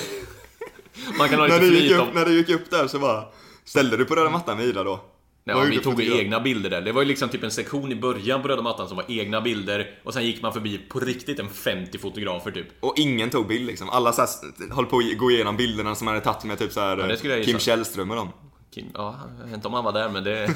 [1.19, 2.09] man kan ha när, lite du gick upp, om...
[2.15, 3.25] när du gick upp där så bara
[3.65, 5.01] Ställde du på röda mattan med Ida då?
[5.45, 6.81] Ja, vi tog egna bilder där.
[6.81, 9.41] Det var ju liksom typ en sektion i början på röda mattan som var egna
[9.41, 12.67] bilder och sen gick man förbi på riktigt en 50 fotografer typ.
[12.81, 13.91] Och ingen tog bild liksom.
[13.91, 16.73] Alla så här, höll på att gå igenom bilderna som man hade tagit med typ
[16.73, 17.59] så här, skulle jag Kim.
[17.59, 18.29] Källström och dem.
[18.75, 20.55] Kim, ja, jag vet inte om han var där men det...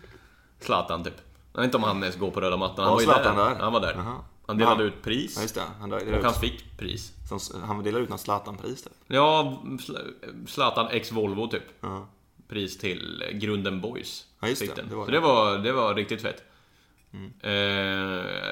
[0.60, 1.16] Zlatan typ.
[1.52, 2.84] Jag vet inte om han ens går på röda mattan.
[2.84, 3.54] Han Var ju Zlatan där?
[3.60, 3.94] Han var där.
[3.96, 4.16] Jaha.
[4.46, 4.88] Han delade Ja.
[4.88, 5.32] ut pris.
[5.36, 7.12] Ja just det, han, och han fick pris.
[7.40, 8.92] Som, han delade ut något Zlatan-pris typ.
[9.06, 11.62] Ja, Zl- Zlatan ex Volvo typ.
[11.80, 12.06] Ja.
[12.48, 14.26] Pris till Grunden Boys.
[14.40, 14.82] Ja, just det.
[14.88, 15.20] Det var så det.
[15.20, 16.44] var, det var riktigt fett.
[17.14, 17.50] Eh,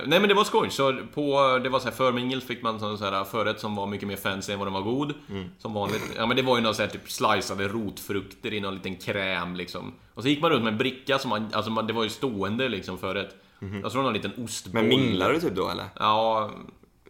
[0.06, 0.70] nej men det var skoj.
[0.70, 3.86] Så på, det var så här förmingel fick man sån så här förrätt som var
[3.86, 5.14] mycket mer fancy än vad den var god.
[5.30, 5.48] Mm.
[5.58, 6.02] Som vanligt.
[6.16, 9.56] Ja men det var ju någon så här typ sliceade rotfrukter i någon liten kräm
[9.56, 9.92] liksom.
[10.14, 12.10] Och så gick man runt med en bricka som man, alltså man, det var ju
[12.10, 13.36] stående liksom förrätt.
[13.84, 14.74] Och så var det någon liten ostboll.
[14.74, 15.84] Men minglade du typ då eller?
[15.98, 16.50] Ja,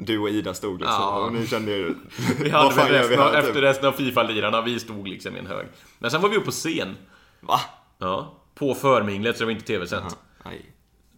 [0.01, 1.25] Du och Ida stod liksom Ja.
[1.25, 1.95] och ni kände ju...
[2.43, 3.63] vi hade väl vi resten av, här efter typ?
[3.63, 5.67] resten av Fifa-lirarna, vi stod liksom i en hög.
[5.99, 6.97] Men sen var vi uppe på scen.
[7.41, 7.61] Va?
[7.99, 10.17] Ja, på förminglet så det var inte tv-sänt.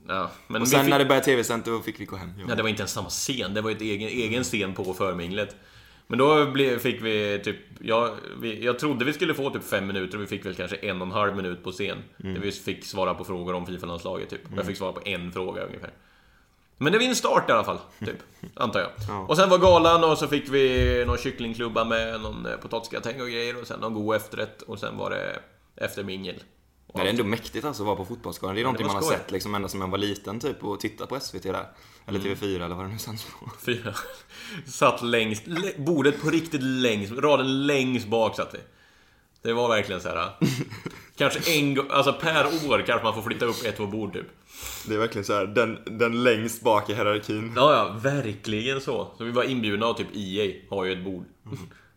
[0.08, 2.32] Ja, men Och vi sen fick, när det började tv-sänt då fick vi gå hem.
[2.48, 4.94] ja, det var inte ens samma scen, det var ju ett egen, egen scen på
[4.94, 5.56] förminglet.
[6.06, 10.16] Men då fick vi typ, jag, vi, jag trodde vi skulle få typ fem minuter
[10.16, 11.98] och vi fick väl kanske en och en halv minut på scen.
[12.22, 12.34] Mm.
[12.34, 14.40] Där vi fick svara på frågor om Fifa-landslaget typ.
[14.56, 15.90] Jag fick svara på en fråga ungefär.
[16.82, 18.16] Men det var en start i alla fall, typ.
[18.54, 19.30] Antar jag.
[19.30, 23.26] Och sen var galan och så fick vi någon kycklingklubba med någon eh, potatisgratäng och
[23.28, 25.40] grejer och sen någon god efterrätt och sen var det
[25.76, 26.42] eftermingel.
[26.94, 28.54] Men det är ändå mäktigt alltså att vara på fotbollsskalan.
[28.54, 30.80] Det är någonting var man har sett liksom ända sedan man var liten typ och
[30.80, 31.66] tittat på SVT där.
[32.06, 32.34] Eller Mm.
[32.34, 33.50] TV4 eller vad det nu sänds på.
[33.64, 33.94] Fyra.
[34.66, 38.58] Satt längst, lä- bordet på riktigt längst, raden längst bak satt vi.
[39.42, 40.30] Det var verkligen så här.
[41.16, 44.26] Kanske en gång, alltså per år kanske man får flytta upp ett, två bord typ.
[44.88, 47.52] Det är verkligen så här, den, den längst bak i hierarkin.
[47.56, 49.08] Ja, ja, verkligen så.
[49.18, 51.24] Så vi var inbjudna och typ EA har ju ett bord.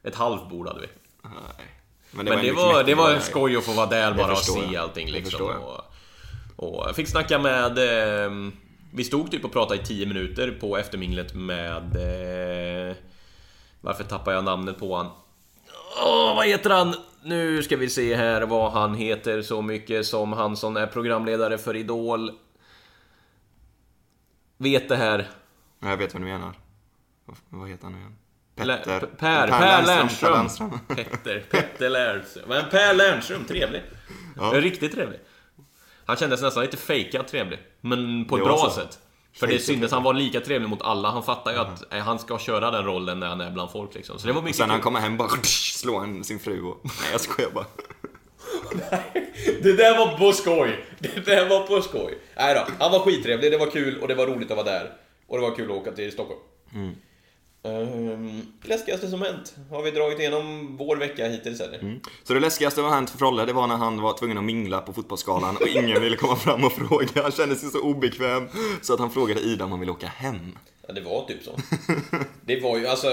[0.03, 0.87] Ett halvt bord hade vi.
[1.23, 1.71] Nej.
[2.11, 3.19] Men det var, knäckt det var vara där.
[3.19, 5.41] skoj att få vara där bara och se allting Det liksom.
[5.47, 5.81] Och,
[6.55, 7.77] och jag fick snacka med...
[8.25, 8.31] Eh,
[8.93, 11.95] vi stod typ och pratade i 10 minuter på efterminglet med...
[12.89, 12.95] Eh,
[13.81, 15.07] varför tappar jag namnet på han?
[16.03, 16.95] Åh, vad heter han?
[17.23, 21.57] Nu ska vi se här vad han heter så mycket som han som är programledare
[21.57, 22.31] för Idol.
[24.57, 25.29] Vet det här.
[25.79, 26.53] Ja, jag vet vad du menar.
[27.25, 28.15] Vad, vad heter han nu igen?
[28.55, 28.99] Petter.
[28.99, 30.31] P- Per, Per Lernström.
[30.31, 30.79] Per Lernström.
[30.87, 32.49] Petter, Petter Lernström.
[32.49, 33.83] Men Per Lernström, trevlig.
[34.35, 34.51] Ja.
[34.53, 35.19] Riktigt trevlig.
[36.05, 37.59] Han kändes nästan lite fejkat trevlig.
[37.81, 38.69] Men på ett bra så.
[38.69, 38.99] sätt.
[39.33, 41.09] För det syntes, han var lika trevlig mot alla.
[41.11, 43.93] Han fattar ju att eh, han ska köra den rollen när han är bland folk
[43.95, 44.19] liksom.
[44.19, 46.61] Så det var Och mycket sen när han kommer hem bara slår han sin fru
[46.61, 46.79] och...
[46.83, 47.65] Nej jag skojar bara.
[49.61, 50.85] Det där var på skoj!
[50.99, 52.17] Det där var på skoj.
[52.37, 54.91] Nej då, han var skittrevlig, det var kul och det var roligt att vara där.
[55.27, 56.39] Och det var kul att åka till Stockholm.
[56.73, 56.95] Mm.
[57.65, 59.55] Um, läskigaste som hänt?
[59.69, 61.99] Har vi dragit igenom vår vecka hittills eller?
[62.23, 64.43] Så det läskigaste som har hänt för Frolle, det var när han var tvungen att
[64.43, 67.21] mingla på fotbollsskalan och ingen ville komma fram och fråga.
[67.21, 68.47] Han kände sig så obekväm
[68.81, 70.57] så att han frågade Ida om han ville åka hem.
[70.87, 71.51] Ja, det var typ så.
[72.45, 73.07] Det var ju alltså,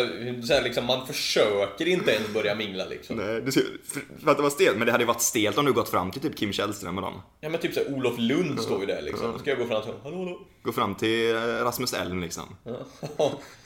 [0.47, 3.17] så här, liksom, man försöker inte ens börja mingla liksom.
[3.17, 3.63] Nej, det, för,
[4.25, 6.11] för att det var stelt, men det hade ju varit stelt om du gått fram
[6.11, 7.23] till typ Kim Källström och dem.
[7.41, 9.39] Ja men typ såhär, Olof Lund står ju där liksom.
[9.39, 10.03] Ska jag gå fram till honom?
[10.05, 10.41] Hallå, hallå?
[10.63, 12.57] Gå fram till eh, Rasmus Elm liksom.
[12.65, 13.33] Ja.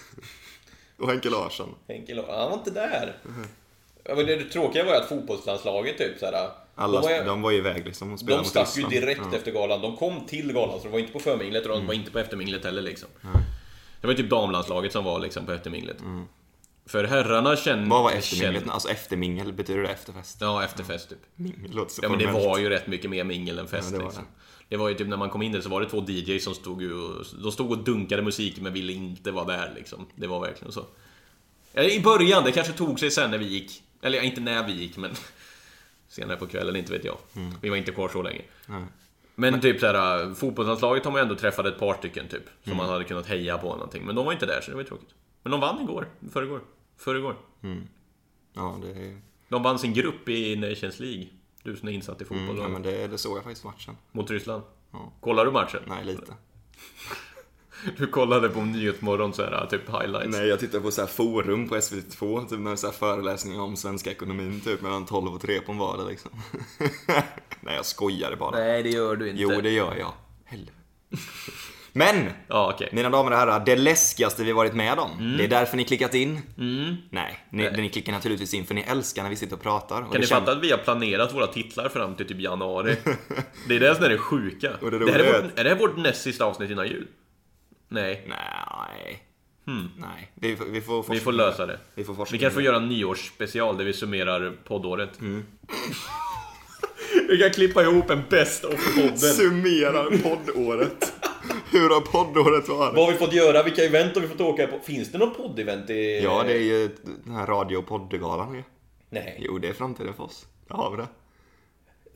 [0.99, 1.75] Och Henke Larsson.
[1.89, 3.17] Henke Larsson, han var inte där.
[4.05, 6.49] Men det tråkiga var ju att fotbollslandslaget typ såhär...
[6.79, 9.01] Alla, de var ju, de var ju iväg liksom och spelade de mot stack ju
[9.01, 9.37] direkt Ja.
[9.37, 9.81] efter galan.
[9.83, 11.87] De kom till galan, så de var inte på förminglet och de Mm.
[11.87, 13.09] var inte på efterminglet heller liksom.
[14.01, 15.97] Det var ju typ damlandslaget som var liksom på efterminglet.
[16.87, 17.77] För herrarna känner...
[17.79, 17.89] Mm.
[17.89, 18.63] Vad var efterminglet?
[18.63, 20.39] känner- Alltså eftermingel, betyder det efterfest?
[20.41, 21.19] Ja, efterfest typ.
[21.35, 24.05] Mingel låter så Ja men det var ju rätt mycket mer mingel än fest Ja,
[24.05, 24.23] liksom.
[24.23, 26.55] Det var ju typ när man kom in där så var det två DJs som
[26.55, 30.07] stod ju och, de stod och dunkade musik men ville inte vara där liksom.
[30.15, 30.85] Det var verkligen så.
[31.83, 33.83] I början, det kanske tog sig sen när vi gick.
[34.03, 35.11] Eller inte när vi gick men
[36.09, 37.19] senare på kvällen, inte vet jag.
[37.37, 37.53] Mm.
[37.63, 38.43] Vi var inte kvar så länge.
[39.35, 42.43] Men typ såhär, fotbollslandslaget har man ändå träffat ett par stycken typ.
[42.63, 42.77] Som Mm.
[42.77, 44.03] man hade kunnat heja på någonting.
[44.07, 45.09] Men de var inte där så det var ju tråkigt.
[45.43, 46.61] Men de vann igår, förrgår.
[46.99, 47.37] Förrgår.
[48.55, 51.27] Ja, det, är- De vann sin grupp i Nations League.
[51.67, 52.45] Du som är insatt i fotboll.
[52.49, 53.97] mm, ja, och- men det, det såg jag faktiskt matchen.
[54.13, 54.63] mot Ryssland?
[55.21, 55.81] Kollar du matchen?
[55.87, 56.35] Nej, lite.
[57.99, 60.37] Du kollade på Nyhetsmorgon så här, typ highlights?
[60.39, 63.77] Nej, jag tittade på så här forum på SVT2, typ med så här föreläsningar om
[63.77, 66.31] svenska ekonomin, typ mellan 12 och 3 på en vardag liksom.
[67.61, 68.51] Nej, jag skojade bara.
[68.59, 69.43] Nej, det gör du inte.
[69.43, 70.13] Jo, det gör jag.
[70.45, 70.73] Helvete.
[71.97, 72.31] Men!
[72.49, 72.89] Ja, okej.
[72.93, 75.35] Mina damer och herrar, det läskigaste vi varit med om.
[75.39, 76.41] Det är därför ni klickat in.
[77.11, 80.03] Nej, ni, ni klickar naturligtvis in för ni älskar när vi sitter och pratar.
[80.03, 82.97] Och Kan ni fatta att vi har planerat våra titlar fram till typ januari?
[83.69, 84.71] Det är det som är det sjuka.
[84.83, 87.07] Och det det här är, vårt, är det här vårt näst sista avsnitt innan jul?
[87.89, 89.23] Nej, Nej.
[89.97, 91.15] Nej, vi, får- vi får Hmm.
[91.15, 91.79] vi får lösa det.
[91.95, 95.21] Vi får Vi kanske får göra en nyårsspecial där vi summerar poddåret.
[95.21, 95.45] Mm.
[97.29, 99.19] vi kan klippa ihop en best of podden.
[99.19, 101.13] Summera poddåret.
[101.79, 102.95] Hur har poddåret varit?
[102.95, 103.63] Vad har vi fått göra?
[103.63, 104.79] Vilka event har vi fått åka på?
[104.79, 106.21] Finns det något poddevent i...
[106.25, 106.91] Ja, det är ju
[107.25, 108.63] den här radio och poddgalan ju.
[109.11, 109.37] Nej.
[109.41, 110.47] Jo, det är framtiden för oss.
[110.69, 111.07] Det har vi det.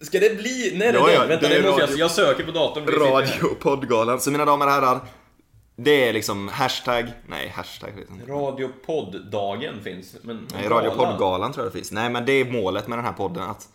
[0.05, 0.73] Ska det bli...
[0.77, 1.14] Nej, Ja, nej.
[1.14, 1.88] ja, Vänta, det det måste jag...
[1.90, 2.87] radio- Jag söker på datorn.
[2.87, 4.20] Radio och poddgalan.
[4.20, 5.01] Så mina damer och herrar,
[5.77, 7.90] det är liksom hashtag, nej hashtag.
[8.29, 10.46] Radiopodddagen finns, men...
[10.55, 11.12] Nej, Radio och galan.
[11.12, 11.92] poddgalan tror jag det finns.
[11.92, 13.68] Nej, men det är målet med den här podden att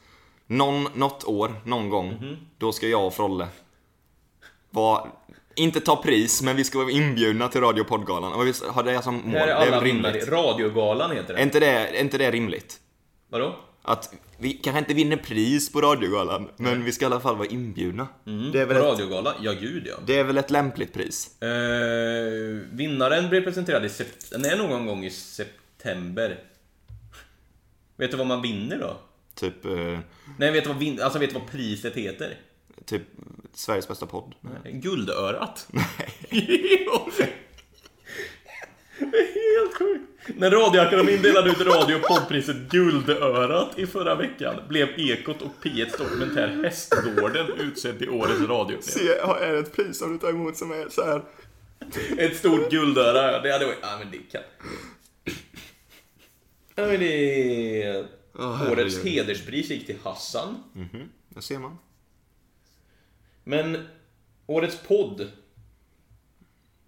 [0.48, 2.38] någon, något år, någon gång, Mhm.
[2.58, 3.48] då ska jag och Frolle
[4.70, 5.08] vara,
[5.56, 8.34] inte ta pris, men vi ska vara inbjudna till Radio poddgalan.
[8.34, 9.32] Och vi har det som mål.
[9.40, 10.28] Här är Det är väl rimligt.
[10.28, 11.44] Radiogalan heter Är det.
[11.44, 12.80] inte det, är inte det rimligt?
[13.30, 13.56] Vadå?
[13.82, 17.48] Att vi kanske inte vinner pris på radiogalan, men vi ska i alla fall vara
[17.48, 18.08] inbjudna.
[18.54, 19.36] Det, är väl ett, Radiogala?
[19.42, 19.94] Ja, gud ja.
[20.06, 21.42] det är väl ett lämpligt pris?
[21.42, 21.50] Eh,
[22.72, 26.40] vinnaren blir presenterad i sept- nej, någon gång i september.
[27.98, 28.98] Vet du vad man vinner då?
[29.36, 30.00] Typ, eh,
[30.40, 32.38] Nej, vet du vad, vin- alltså, vet du vad priset heter?
[32.86, 33.02] typ
[33.56, 34.36] Sveriges bästa podd.
[34.64, 35.68] Guldörat.
[39.00, 40.38] Är helt sjukt.
[40.38, 45.98] När Radioakademin delade ut radio och poddpriset Guldörat i förra veckan blev Ekot och P1s
[45.98, 48.82] dokumentär Hästgården utsedd till årets radioprogram.
[48.82, 49.10] Se,
[49.46, 51.22] är det ett pris som du tar emot som är så här?
[52.18, 53.40] Ett stort guldöra, ja.
[53.40, 53.78] Det hade varit...
[53.82, 54.42] Ja, men det kan...
[56.76, 58.06] Ja, men det...
[58.72, 60.64] Årets hederspris gick till Hassan.
[61.30, 61.78] Det ser man.
[63.48, 63.88] Men
[64.46, 65.32] årets podd.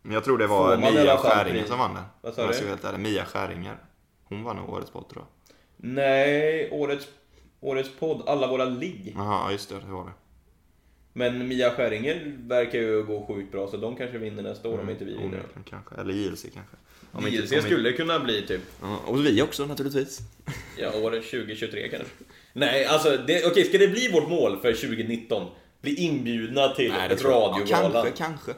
[0.10, 2.04] Jag tror det var Mia Skäringer som vann det.
[2.22, 2.68] Vad sa du?
[2.68, 3.00] helt ärlig.
[3.00, 3.78] Mia Skäringer.
[4.24, 5.54] Hon vann årets podd tror jag.
[5.78, 7.08] Nej, årets,
[7.60, 9.14] årets podd, Alla våra ligg.
[9.16, 9.76] Jaha, ja, just det.
[9.80, 10.12] Det var det.
[11.14, 14.90] Men Mia Skäringer verkar ju gå sjukt bra, så de kanske vinner nästa år om
[14.90, 15.42] inte vi vinner.
[15.70, 15.96] Kanske.
[15.96, 16.76] Eller JLC kanske.
[17.12, 20.20] Om JLC inte- skulle kunna bli typ, Ja, och vi också naturligtvis.
[20.78, 22.10] ja, året 2023 kanske.
[22.54, 25.48] Nej, alltså, det- okej, ska det bli vårt mål för 2019?
[25.82, 27.42] Bli inbjudna till Nej, tror jag.
[27.42, 27.92] Ja, radiogalan?
[27.92, 28.54] kanske, kanske.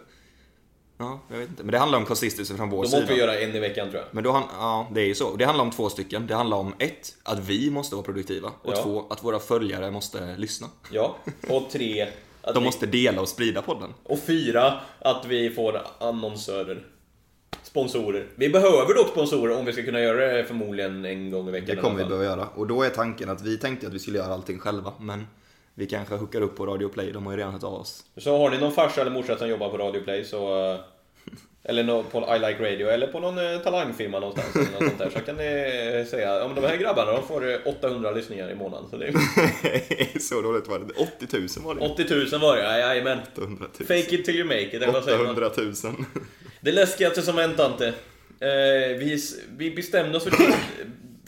[0.98, 1.64] Ja, jag vet inte.
[1.64, 3.00] Men det handlar om consistency från vår Då sida.
[3.02, 4.08] måste vi göra en i veckan tror jag.
[4.12, 5.36] Men då, ja, det är ju så.
[5.36, 6.28] Det handlar om två stycken.
[6.28, 8.52] Det handlar om ett, att vi måste vara produktiva.
[8.62, 8.84] Och Ja.
[8.84, 10.68] två, att våra följare måste lyssna.
[10.92, 11.16] Ja.
[11.50, 12.02] Och tre,
[12.42, 13.94] att De vi, måste dela och sprida podden.
[14.04, 16.86] och fyra, att vi får annonsörer.
[17.64, 18.28] Sponsorer.
[18.36, 21.76] Vi behöver dock sponsorer om vi ska kunna göra det förmodligen en gång i veckan.
[21.76, 22.48] Det kommer vi behöva göra.
[22.56, 24.94] Och då är tanken att vi tänkte att vi skulle göra allting själva.
[25.00, 25.28] Men
[25.80, 27.12] vi kanske hookar upp på Radio Play.
[27.12, 28.04] De har ju redan hört av oss.
[28.18, 30.72] Så har ni någon farsa eller morsa som jobbar på Radio Play så...
[30.74, 30.80] eh,
[31.64, 35.10] Eller på I Like Radio eller på någon eh, talangfirma någonstans eller något sånt där.
[35.10, 35.44] Så kan ni
[36.00, 38.90] eh, säga, men de här grabbarna de får eh, 800 lyssningar i månaden.
[38.90, 40.86] Så det är så dåligt var det.
[41.26, 41.82] 80 000 var det.
[41.82, 43.20] 80 000 var det, ja, jajamän.
[43.34, 43.88] 800 000.
[43.88, 45.30] Fake it till you make it, eller vad säger man?
[45.30, 45.52] 800
[45.84, 46.06] 000.
[46.62, 47.94] Det läskigaste som hänt Ante.
[49.58, 50.32] Vi, bestämde oss för,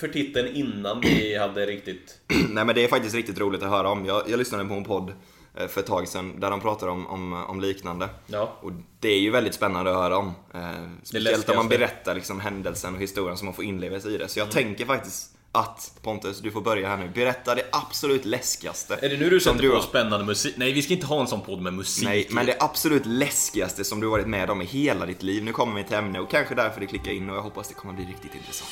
[0.01, 2.17] för titeln innan vi hade riktigt...
[2.49, 4.05] Nej men det är faktiskt riktigt roligt att höra om.
[4.05, 5.13] Jag, jag lyssnade på en podd
[5.57, 8.09] eh, för ett tag sedan där de pratar om, om, om liknande.
[8.27, 8.57] Ja.
[8.61, 10.31] Och det är ju väldigt spännande att höra om.
[10.53, 10.61] Eh,
[11.03, 14.27] speciellt om man berättar liksom händelsen och historien så man får inlevelse i det.
[14.27, 17.09] Så jag tänker faktiskt att Pontus, du får börja här nu.
[17.15, 18.99] Berätta det absolut läskigaste.
[19.01, 20.53] Är det nu du som sätter på har- spännande musik?
[20.57, 22.05] Nej, vi ska inte ha en sån podd med musik.
[22.05, 25.43] Nej, men det absolut läskigaste som du varit med om i hela ditt liv.
[25.43, 27.73] Nu kommer vi till ämne och kanske därför det klickar in och jag hoppas det
[27.73, 28.71] kommer bli riktigt intressant.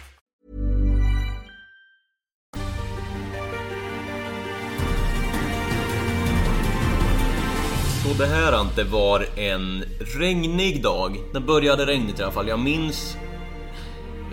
[8.21, 11.17] Det här Ante var en regnig dag.
[11.33, 12.47] Det började regnigt i alla fall.
[12.47, 13.17] Jag minns...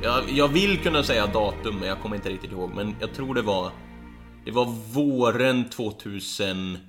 [0.02, 2.70] Jag, jag vill kunna säga datum, men jag kommer inte riktigt ihåg.
[2.74, 3.72] Men jag tror det var...
[4.44, 6.80] Det var våren 2005.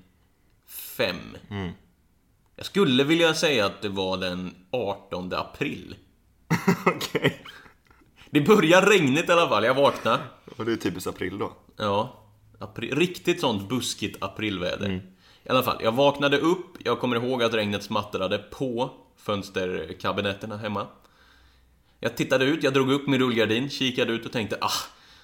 [2.56, 5.96] Jag skulle vilja säga att det var den 18 april.
[6.86, 7.46] Okej.
[8.30, 9.64] Det började regnigt i alla fall.
[9.64, 10.20] Jag vaknade.
[10.58, 11.54] Och det är typiskt april då.
[11.78, 12.24] Ja,
[12.60, 15.02] april, riktigt sånt buskigt aprilväder.
[15.43, 20.88] I alla fall, jag vaknade upp, jag kommer ihåg att regnet smattrade på fönsterkabinetterna hemma.
[21.99, 24.71] Jag tittade ut, jag drog upp min rullgardin, kikade ut och tänkte ah,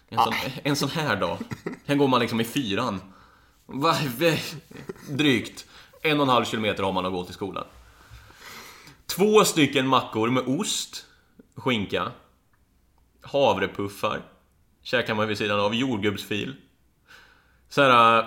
[0.09, 1.37] en sån, en sån här dag.
[1.85, 3.01] Här går man liksom i fyran.
[3.65, 3.95] Va,
[5.09, 5.65] drygt
[6.01, 7.65] en och en halv kilometer har man att gå till skolan.
[9.05, 11.05] Två stycken mackor med ost,
[11.55, 12.11] skinka,
[13.21, 14.21] havrepuffar,
[14.83, 16.55] käkar man vid sidan av, jordgubbsfil.
[17.69, 18.25] Så här,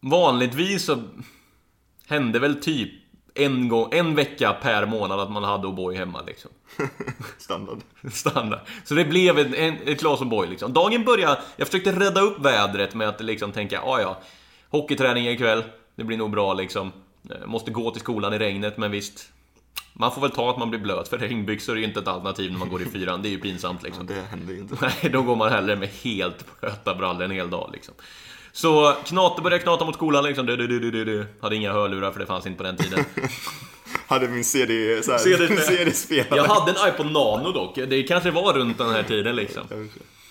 [0.00, 1.02] vanligtvis så
[2.06, 2.90] hände väl typ
[3.34, 6.50] en, gång, en vecka per månad att man hade O'boy hemma liksom.
[7.38, 7.78] Standard.
[8.12, 8.60] Standard.
[8.84, 10.72] Så det blev en, en, ett glas O'boy liksom.
[10.72, 14.20] Dagen började, jag försökte rädda upp vädret med att liksom tänka, ah, ja,
[14.68, 16.92] hockeyträning ikväll, det blir nog bra liksom.
[17.30, 19.32] Eh, Måste gå till skolan i regnet, men visst.
[19.92, 22.52] Man får väl ta att man blir blöt, för regnbyxor är ju inte ett alternativ
[22.52, 23.22] när man går i fyran.
[23.22, 24.06] Det är ju pinsamt liksom.
[24.06, 24.76] Det händer ju inte.
[24.80, 27.94] Nej, då går man hellre med helt blöta brallor en hel dag liksom.
[28.52, 30.46] Så knata började knata mot skolan liksom.
[30.46, 31.26] Du, du, du, du, du.
[31.40, 33.04] Hade inga hörlurar för det fanns inte på den tiden.
[34.06, 35.60] Hade min CD, så här, CD-spelare.
[35.76, 36.36] CD-spelare.
[36.36, 37.74] Jag hade en iPod Nano dock.
[37.74, 39.88] Det kanske var runt den här tiden liksom.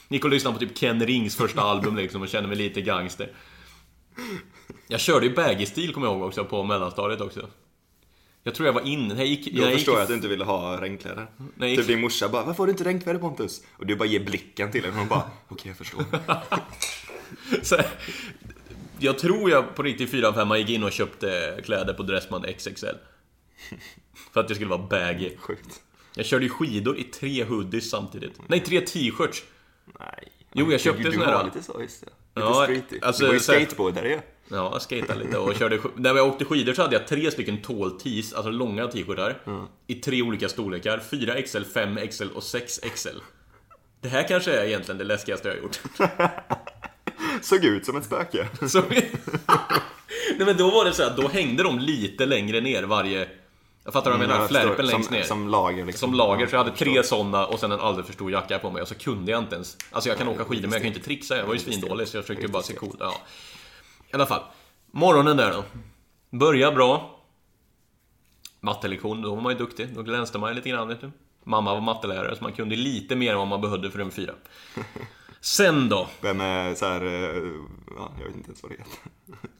[0.10, 3.32] Gick och lyssnade på typ Ken Rings första album liksom och kände mig lite gangster.
[4.88, 7.48] Jag körde ju baggy-stil kommer jag ihåg också på mellanstadiet också.
[8.48, 10.28] Jag tror jag var in, jag gick, Då jag gick förstår jag att du inte
[10.28, 11.28] ville ha regnkläder.
[11.56, 11.76] Nej.
[11.78, 13.62] Typ din morsa bara, varför har du inte regnkläder Pontus?
[13.78, 16.04] Och du bara ger blicken till henne och hon bara, okej jag förstår.
[17.62, 17.78] Så,
[19.00, 22.86] Jag tror jag på riktigt 4-5 gick in och köpte kläder på Dressman XXL.
[24.34, 25.38] För att det skulle vara baggy.
[25.38, 25.82] Sjukt.
[26.16, 28.39] Jag körde ju skidor i tre hoodies samtidigt.
[28.48, 29.43] Nej, tre t-shirts.
[30.00, 30.28] Nej.
[30.54, 32.06] Jo, jag köpte du, såna du här- var lite så, just det.
[32.06, 33.00] Lite Ja, streety.
[33.02, 34.14] alltså, du var ju här- skateboardare ju.
[34.16, 37.62] Ja, jag skejtade lite och körde När jag åkte skidor så hade jag tre stycken
[37.62, 39.41] tall tees, alltså långa t-shirtar.
[39.88, 41.02] I tre olika storlekar.
[41.12, 43.22] 4XL, 5XL och 6XL.
[44.02, 45.80] Det här kanske är egentligen det läskigaste jag har gjort.
[47.41, 48.48] Såg ut som ett spöke.
[48.68, 48.84] Så...
[50.38, 53.28] Nej men då var det så här, då hängde de lite längre ner varje...
[53.84, 54.41] Jag fattar vad jag menar?
[54.41, 54.62] jag förstår.
[54.62, 55.24] Flärpen längst ner.
[55.24, 56.10] Som lager liksom.
[56.10, 58.60] Som lager, så jag hade Ja, tre sådana och sen en alldeles för stor jacka
[58.60, 59.78] på mig och så kunde jag inte ens...
[59.91, 62.18] Alltså jag kan åka skidor men jag kan inte trixa, jag var ju svindålig så
[62.18, 63.22] jag försökte bara se cool ja.
[64.18, 64.43] Alla fall.
[64.91, 65.63] Morgonen där då.
[66.38, 67.20] Börja bra.
[68.59, 69.95] Mattelektion, då var man ju duktig.
[69.95, 71.11] Då glänste man ju lite grann vet du.
[71.43, 74.34] Mamma var mattelärare så man kunde lite mer än vad man behövde för en fyra.
[75.41, 76.07] Sen då?
[76.22, 77.51] Börjar med så här, eh,
[77.97, 78.97] ja, jag vet inte ens vad det heter.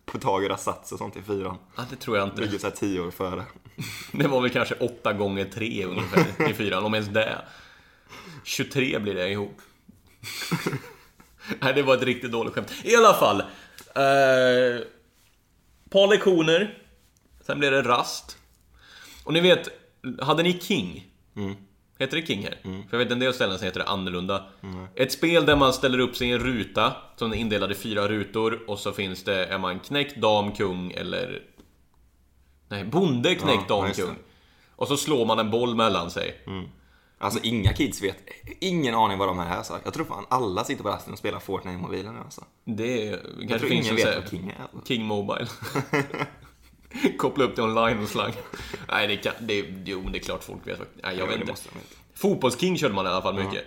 [0.11, 1.57] Pythagoras och sånt i fyran.
[1.75, 2.41] Ja, det tror jag inte.
[2.41, 3.43] Ligger så här tio år före.
[4.11, 7.41] Det var väl kanske 8 gånger 3 ungefär i fyran, om ens det.
[8.43, 9.61] 23 blir det ihop.
[11.59, 12.73] Nej, det var ett riktigt dåligt skämt.
[12.83, 13.43] I alla fall.
[13.97, 14.81] Eh,
[15.89, 16.77] par lektioner.
[17.41, 18.37] Sen blev det rast.
[19.23, 19.69] Och ni vet,
[20.21, 21.07] hade ni King?
[21.99, 22.57] Heter det King här?
[22.61, 24.45] För jag vet en del ställen så heter det annorlunda.
[24.95, 28.07] Ett spel där man ställer upp sig i en ruta, som är indelad i fyra
[28.07, 31.41] rutor, och så finns det, är man knäckt, dam, kung eller...
[32.69, 34.15] Nej, bonde, knäckt, Ja, dam, kung.
[34.75, 36.35] Och så slår man en boll mellan sig.
[37.20, 38.18] Alltså inga kids vet,
[38.59, 39.78] ingen aning vad de här är så.
[39.84, 42.43] Jag tror fan alla sitter på rasten och spelar Fortnite i mobilen nu alltså.
[42.65, 44.88] Det är, kanske tror finns ingen en vet vad King är, alltså.
[44.88, 45.47] King Mobile.
[47.18, 48.34] Koppla upp det online och slang.
[48.89, 49.34] Nej, det kan...
[49.39, 50.80] Det, jo, det är klart folk vet.
[50.80, 51.51] Nej, jag Ja, vet inte.
[51.51, 51.88] måste veta.
[52.15, 53.63] Fotbollsking körde man i alla fall mycket.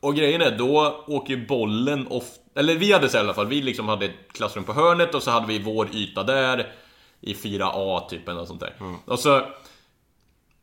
[0.00, 2.40] Och grejen är, då åker ju bollen ofta...
[2.54, 5.22] Eller vi hade så i alla fall, vi liksom hade ett klassrum på hörnet och
[5.22, 6.72] så hade vi vår yta där.
[7.20, 8.74] I 4A typ eller något sånt där.
[9.04, 9.42] Och så...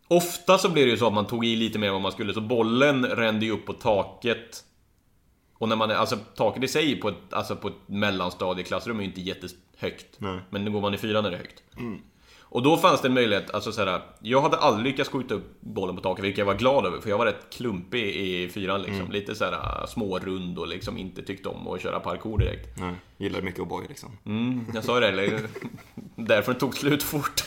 [0.08, 2.12] Ofta så blev det ju så att man tog i lite mer än vad man
[2.12, 4.64] skulle, så bollen rände ju upp på taket.
[5.54, 9.02] Och när man är, alltså taket i sig på ett, alltså på ett mellanstadieklassrum är
[9.02, 10.06] ju inte jättehögt.
[10.18, 10.40] Nej.
[10.50, 11.64] Men nu går man i fyran är det högt.
[12.50, 15.62] Och då fanns det en möjlighet, alltså så här, jag hade aldrig lyckats skjuta upp
[15.62, 18.82] bollen på taket, vilket jag var glad över, för jag var rätt klumpig i fyran
[18.82, 19.12] liksom.
[19.12, 22.80] Lite så här smårund och liksom inte tyckte om att köra parkour direkt.
[22.80, 24.18] Nej, gillar mycket O'boy liksom.
[24.26, 25.42] Mm, jag sa ju det,
[26.16, 27.44] därför det tog slut fort.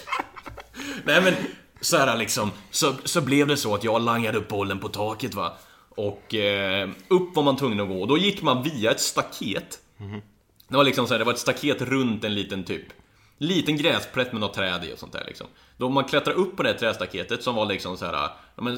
[1.05, 1.35] Nej men,
[1.81, 5.35] så här liksom, så, så blev det så att jag langade upp bollen på taket
[5.35, 5.59] va.
[5.89, 9.79] Och eh, upp var man tvungen att gå, och då gick man via ett staket.
[10.69, 12.85] Det var liksom så här, det var ett staket runt en liten typ
[13.39, 15.47] Liten gräsplätt med något träd i och sånt där liksom.
[15.77, 18.31] Då man klättrar upp på det här trästaketet som var liksom så här,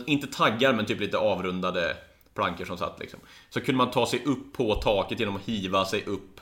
[0.06, 1.96] inte taggar men typ lite avrundade
[2.34, 3.20] plankor som satt liksom.
[3.50, 6.40] Så kunde man ta sig upp på taket genom att hiva sig upp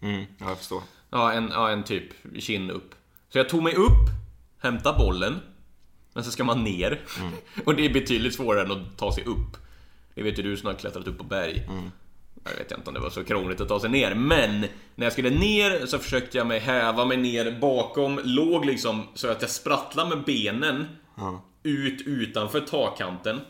[0.00, 0.82] Mm, ja, jag förstår.
[1.10, 2.04] Ja, en, ja, en typ
[2.40, 2.94] kin upp.
[3.28, 4.08] Så jag tog mig upp,
[4.58, 5.40] hämta bollen,
[6.14, 7.00] men så ska man ner.
[7.64, 9.56] Och det är betydligt svårare än att ta sig upp.
[10.14, 11.68] Det vet ju du som har klättrat upp på berg.
[12.44, 14.60] Jag vet inte om det var så krångligt att ta sig ner, men
[14.94, 19.28] när jag skulle ner så försökte jag mig häva mig ner bakom, låg liksom så
[19.28, 20.86] att jag sprattlade med benen
[21.62, 23.40] ut utanför takkanten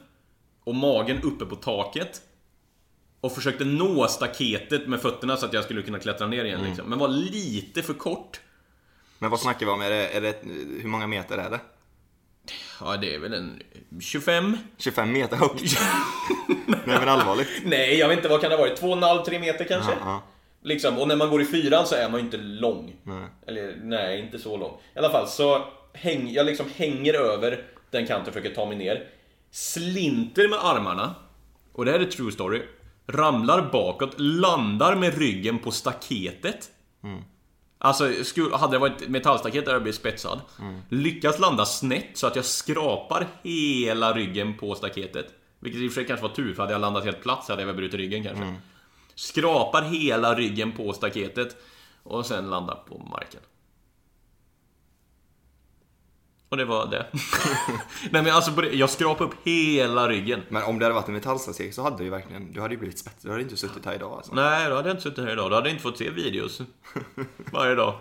[0.64, 2.22] och magen uppe på taket.
[3.20, 6.88] Och försökte nå staketet med fötterna så att jag skulle kunna klättra ner igen liksom.
[6.88, 8.40] Men var lite för kort.
[9.18, 9.80] Men vad snackar vi om?
[9.80, 10.36] Är det, är det,
[10.82, 11.60] hur många meter är det?
[12.80, 13.62] Ja, det är väl en
[14.00, 14.56] 25?
[14.78, 15.62] 25 meter högt?
[16.66, 17.48] Nej men allvarligt.
[17.64, 18.80] Nej, jag vet inte, vad kan det ha varit?
[18.80, 19.92] 2,5-3 meter kanske?
[19.92, 20.22] Ja, ja.
[20.62, 22.96] Liksom, och när man går i fyran så är man ju inte lång.
[23.02, 23.24] Nej.
[23.46, 24.80] Eller nej, inte så lång.
[24.94, 28.76] I alla fall så häng, jag liksom hänger över den kanten och försöker ta mig
[28.76, 29.06] ner.
[29.50, 31.14] Slinter med armarna.
[31.72, 32.62] Och det här är true story.
[33.06, 36.70] Ramlar bakåt, landar med ryggen på staketet.
[37.79, 40.41] Alltså, skulle, hade det varit metallstaket där jag blivit spetsad.
[40.89, 45.26] Lyckas landa snett så att jag skrapar hela ryggen på staketet.
[45.61, 47.53] Vilket i och för sig kanske var tur, för hade jag landat helt platt så
[47.53, 48.45] hade jag väl brutit ryggen kanske.
[49.14, 51.57] Skrapar hela ryggen på staketet.
[52.03, 53.41] Och sen landar på marken.
[56.49, 57.07] Och det var det.
[58.11, 60.42] Nej men alltså, jag skrapade upp hela ryggen.
[60.49, 62.78] Men om det hade varit en metallstaket så hade du ju verkligen, du hade ju
[62.78, 63.28] blivit spetsig.
[63.28, 64.34] Du hade inte suttit här idag alltså.
[64.34, 65.51] Nej, då hade jag inte suttit här idag.
[65.51, 66.61] Då hade jag inte fått se videos.
[67.53, 67.94] Varje dag.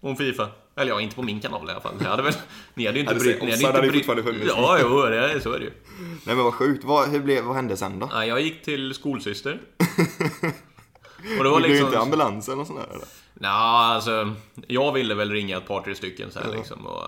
[0.00, 0.48] Om Fifa.
[0.76, 1.94] Eller ja, inte på min kanal i alla fall.
[2.00, 2.34] Jag hade väl...
[2.74, 3.40] Ni hade ju inte brytt...
[3.40, 4.46] hade offside hade ju fortfarande funnits.
[4.56, 5.72] Ja, jo, det är, så är det ju.
[5.98, 6.84] Nej men vad sjukt.
[6.84, 8.10] Vad, hur blev, vad hände sen då?
[8.12, 9.60] Nej, jag gick till skolsyster.
[11.38, 11.86] Och det var liksom...
[11.86, 13.06] inte ambulans eller något sånt där eller?
[13.34, 14.34] Nja, alltså...
[14.66, 16.86] Jag ville väl ringa ett par, tre stycken så här liksom.
[16.86, 17.02] Och,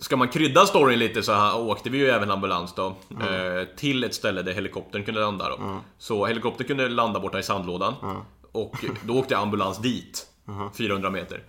[0.00, 2.86] ska man krydda storyn lite så här, åkte vi ju även ambulans då.
[2.86, 5.80] Eh, till ett ställe där helikoptern kunde landa då.
[5.98, 7.94] Så helikoptern kunde landa borta i sandlådan.
[8.52, 10.26] Och då åkte ambulans dit.
[10.78, 11.42] 400 meter.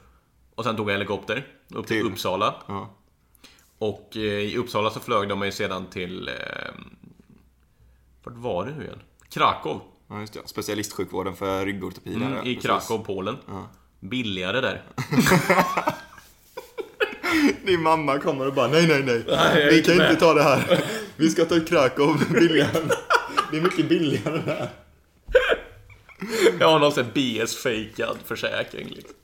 [0.56, 2.12] Och sen tog jag helikopter upp till Till?
[2.12, 2.56] Uppsala.
[3.78, 6.28] Och eh, i Uppsala så flög de mig sedan till...
[6.28, 6.34] Eh,
[8.24, 9.00] vart var det nu igen?
[9.30, 9.82] Krakow.
[10.08, 10.40] Ja, just det.
[10.46, 12.56] Specialistsjukvården för ryggortopedi Mm, I.
[12.56, 13.38] Krakow, Polen.
[14.00, 14.84] Billigare där.
[17.66, 19.24] Din mamma kommer och bara nej, nej, nej.
[19.70, 20.84] Vi inte kan med." inte ta det här.
[21.16, 22.84] Vi ska ta Krakow billigare.
[23.52, 24.70] Det är mycket billigare där.
[26.60, 29.16] Jag har någon sån BS-fejkad försäkring liksom.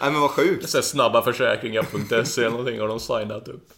[0.00, 0.68] Nej men vad sjukt.
[0.68, 3.68] Så snabbaförsäkringar.se eller någonting har de signat upp.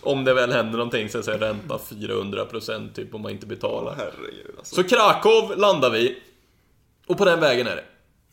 [0.00, 3.94] Om det väl händer någonting så är ränta 400% typ om man inte betalar.
[3.96, 4.74] Herregud alltså.
[4.74, 6.22] Så Krakow landar vi.
[7.06, 7.84] Och på den vägen är det.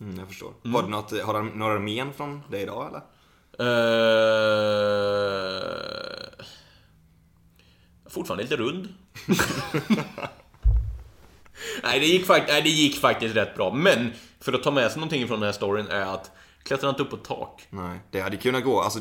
[0.01, 0.53] Mm, jag förstår.
[0.61, 3.01] Var det något, har du några men från dig idag eller?
[3.59, 3.65] Uh...
[8.09, 8.87] Fortfarande lite rund.
[11.83, 13.73] nej, det gick nej, det gick faktiskt rätt bra.
[13.73, 16.31] Men för att ta med sig någonting från den här storyn är att
[16.63, 17.67] klättra inte upp på tak.
[17.69, 18.81] Nej, det hade kunnat gå.
[18.81, 18.99] Alltså,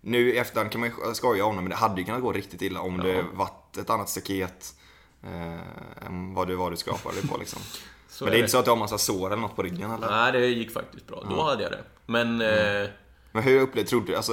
[0.00, 2.62] nu i efterhand kan man skoja om det, men det hade ju kunnat gå riktigt
[2.62, 4.74] illa om det varit ett annat staket
[5.22, 7.62] eh, än vad du var du skapade på liksom.
[8.20, 9.90] Men är det är inte så att du har massa sår eller något på ryggen
[9.90, 10.10] eller?
[10.10, 11.24] Nej, det gick faktiskt bra.
[11.30, 11.82] Då hade jag det.
[12.06, 12.40] Men...
[12.40, 12.88] Eh,
[13.32, 14.32] Men hur upplevde, trodde du, alltså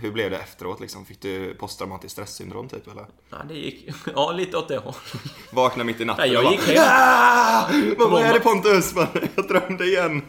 [0.00, 1.04] hur blev det efteråt liksom?
[1.06, 3.06] Fick du posttraumatiskt stresssyndrom typ eller?
[3.30, 3.88] ja, det gick...
[4.14, 4.98] Ja, lite åt det hållet.
[5.52, 7.96] Vakna mitt i natten Nej, jag och gick bara, hem.
[7.98, 7.98] "Ah!
[7.98, 8.94] Vad var det Pontus?
[9.36, 10.22] Jag drömde igen.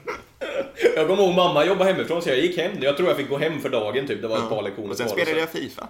[0.96, 2.72] Jag kommer ihåg mamma jobbade hemifrån så jag gick hem.
[2.82, 4.22] Jag tror jag fick gå hem för dagen typ.
[4.22, 5.88] Det var ett par lektioner Och sen spelade jag FIFA.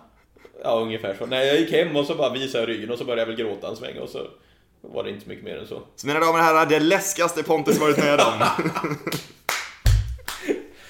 [0.63, 1.25] Ja, ungefär så.
[1.25, 3.35] Nej, jag gick hem och så bara visade jag ryggen och så började jag väl
[3.45, 4.27] gråta en sväng och så
[4.81, 5.81] var det inte så mycket mer än så.
[5.95, 8.33] Så mina damer och herrar, det läskigaste Pontus varit med om.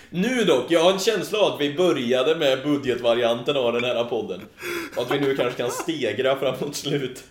[0.10, 4.04] Nu dock, jag har en känsla av att vi började med budgetvarianten av den här
[4.04, 4.42] podden.
[4.96, 7.24] Och att vi nu kanske kan stegra framåt slutet.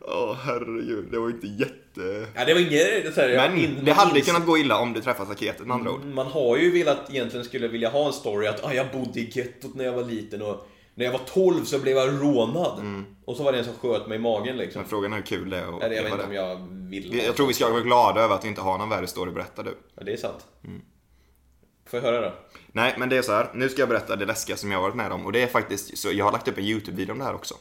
[0.00, 2.26] Åh herregud, det var inte jätte...
[2.34, 4.92] Ja, det var inget så här, Men in- det hade ins- kunnat gå illa om
[4.92, 6.04] du träffat staketet med andra ord.
[6.04, 9.30] Man har ju velat, egentligen skulle vilja ha en story att ah, jag bodde i
[9.34, 13.04] gettot när jag var liten och när jag var 12 så blev jag rånad.
[13.24, 14.80] Och så var det en som sköt mig i magen liksom.
[14.82, 16.36] Men frågan är hur kul det är att jag vet inte om det.
[16.36, 19.06] jag vill Jag tror vi ska vara glada över att vi inte har någon värre
[19.06, 19.74] story berätta du.
[19.96, 20.46] Ja, det är sant.
[21.86, 22.32] Får jag höra då?
[22.72, 23.50] Nej, men det är så här.
[23.54, 25.26] Nu ska jag berätta det läskiga som jag har varit med om.
[25.26, 27.54] Och det är faktiskt så, jag har lagt upp en YouTube-video om det här också.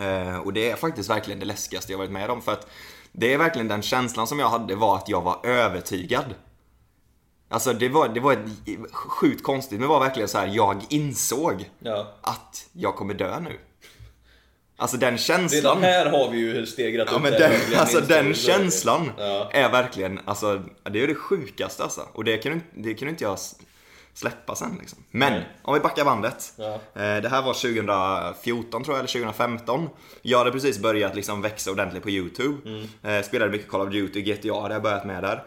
[0.00, 2.42] Eh, och det är faktiskt verkligen det läskigaste jag varit med om.
[2.42, 2.66] För att
[3.12, 6.34] det är verkligen den känslan som jag hade var att jag var övertygad.
[7.48, 8.38] Alltså det var, det var ett,
[8.92, 10.46] sjukt konstigt, men det var verkligen så här.
[10.46, 12.06] jag insåg Ja.
[12.20, 13.58] att jag kommer dö nu.
[14.80, 15.62] Alltså den känslan.
[15.62, 19.50] Redan här har vi ju stegrat Ja upp men den, alltså den känslan Ja.
[19.52, 22.00] är verkligen, alltså det är det sjukaste alltså.
[22.12, 23.38] Och det kan, det kan inte jag
[24.14, 24.98] släppa sen liksom.
[25.10, 25.48] Men, Nej.
[25.62, 26.52] om vi backar bandet.
[26.56, 26.74] Ja.
[26.74, 29.88] Eh, Det här var 2014 tror jag, eller 2015.
[30.22, 32.68] Jag hade precis börjat liksom växa ordentligt på YouTube.
[32.70, 32.88] Mm.
[33.18, 35.44] Eh, Spelade mycket Call of Duty, GTA hade jag börjat med där.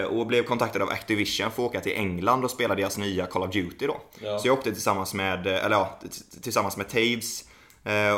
[0.00, 3.26] Eh, Och blev kontaktad av Activision för att åka till England och spela deras nya
[3.26, 4.00] Call of Duty då.
[4.22, 4.38] Ja.
[4.38, 5.98] Så jag åkte tillsammans med, eller ja,
[6.42, 7.44] tillsammans med Taves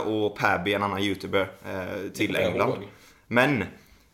[0.05, 2.83] och Pabby, en annan YouTuber, eh, till England.
[3.27, 3.63] Men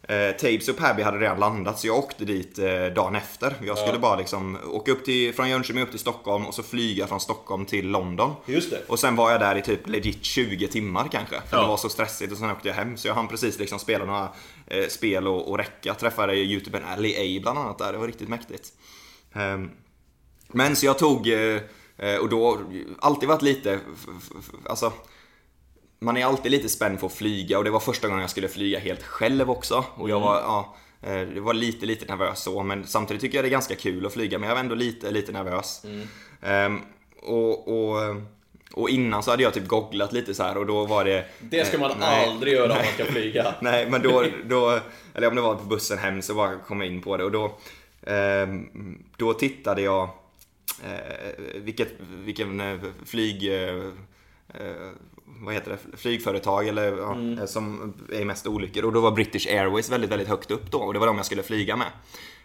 [0.03, 3.55] eh, Tabes och Pabby hade redan landat så jag åkte dit eh, dagen efter.
[3.67, 7.07] Jag skulle bara liksom åka upp till, från Jönköping upp till Stockholm och så flyga
[7.07, 8.35] från Stockholm till London.
[8.47, 8.83] Just det.
[8.89, 11.41] Och sen var jag där i typ legit 20 timmar kanske.
[11.41, 11.63] För Ja.
[11.63, 12.97] det var så stressigt och sen åkte jag hem.
[12.97, 14.29] Så jag hann precis liksom spela några
[14.67, 15.95] eh, spel och, och räcka.
[15.95, 17.93] Träffade youtubern Ali A bland annat där.
[17.93, 18.69] Det var riktigt mäktigt.
[19.33, 19.71] Ehm,
[20.49, 21.61] men så jag tog, eh,
[21.99, 22.61] eh, och då,
[22.99, 23.81] alltid varit lite,
[24.67, 24.93] alltså
[26.01, 28.49] man är alltid lite spänd för att flyga och det var första gången jag skulle
[28.49, 29.85] flyga helt själv också.
[29.95, 33.45] Och jag var, ja, eh, det var lite, lite nervös så, men samtidigt tycker jag
[33.45, 35.83] det är ganska kul att flyga, men jag var ändå lite, lite nervös.
[36.43, 36.81] Ehm,
[37.23, 38.17] och, och,
[38.73, 41.25] och innan så hade jag typ googlat lite så här och då var det...
[41.41, 42.85] Det ska man eh, nej, aldrig göra om nej.
[42.85, 43.55] man ska flyga.
[43.61, 44.81] Nej, men då, då,
[45.15, 47.33] eller om det var på bussen hem så bara kom jag in på det och
[47.33, 47.57] då,
[48.07, 48.69] ehm,
[49.17, 50.09] då tittade jag
[50.85, 51.93] eh, vilket,
[52.25, 53.77] vilken eh, flyg, eh,
[54.55, 54.91] eh,
[55.41, 59.47] vad heter det, flygföretag eller ja, eh, som är mest olyckor och då var British
[59.47, 61.89] Airways väldigt, väldigt högt upp då och det var de jag skulle flyga med.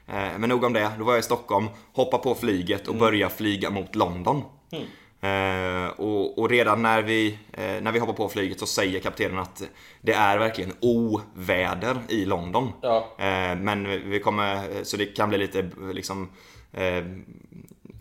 [0.07, 3.33] Eh, men nog om det, då var jag i Stockholm, hoppade på flyget och började
[3.33, 4.43] flyga mot London.
[5.21, 9.39] Eh, och, och redan när vi, eh, när vi hoppar på flyget så säger kaptenen
[9.39, 9.63] att
[10.01, 12.71] det är verkligen oväder i London.
[12.81, 13.07] Ja.
[13.17, 16.29] Eh, men vi kommer, så det kan bli lite liksom
[16.73, 17.03] eh,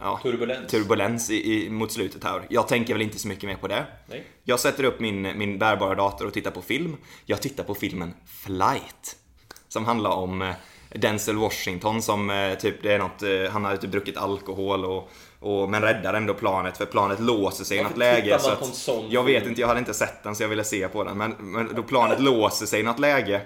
[0.04, 0.70] ja, Turbulens.
[0.70, 2.46] turbulens i, i, mot slutet här.
[2.48, 3.86] Jag tänker väl inte så mycket mer på det.
[4.06, 4.24] Nej.
[4.44, 6.96] Jag sätter upp min, min bärbara dator och tittar på film.
[7.26, 9.16] Jag tittar på filmen Flight.
[9.68, 10.54] Som handlar om eh,
[10.94, 15.10] Denzel Washington som eh, typ, det är något, eh, han har typ druckit alkohol och,
[15.40, 18.38] och men räddar ändå planet för planet låser sig i något läge.
[18.38, 21.04] Så att, jag vet inte, jag hade inte sett den så jag ville se på
[21.04, 21.18] den.
[21.18, 23.42] Men, men då planet låser sig i något läge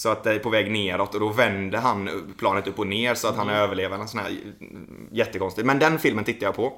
[0.00, 3.14] Så att det är på väg neråt och då vänder han planet upp och ner
[3.14, 3.60] så att han Mm.
[3.62, 3.98] överlever.
[3.98, 4.30] En sån här
[5.12, 5.66] jättekonstigt.
[5.66, 6.72] Men den filmen tittar jag på.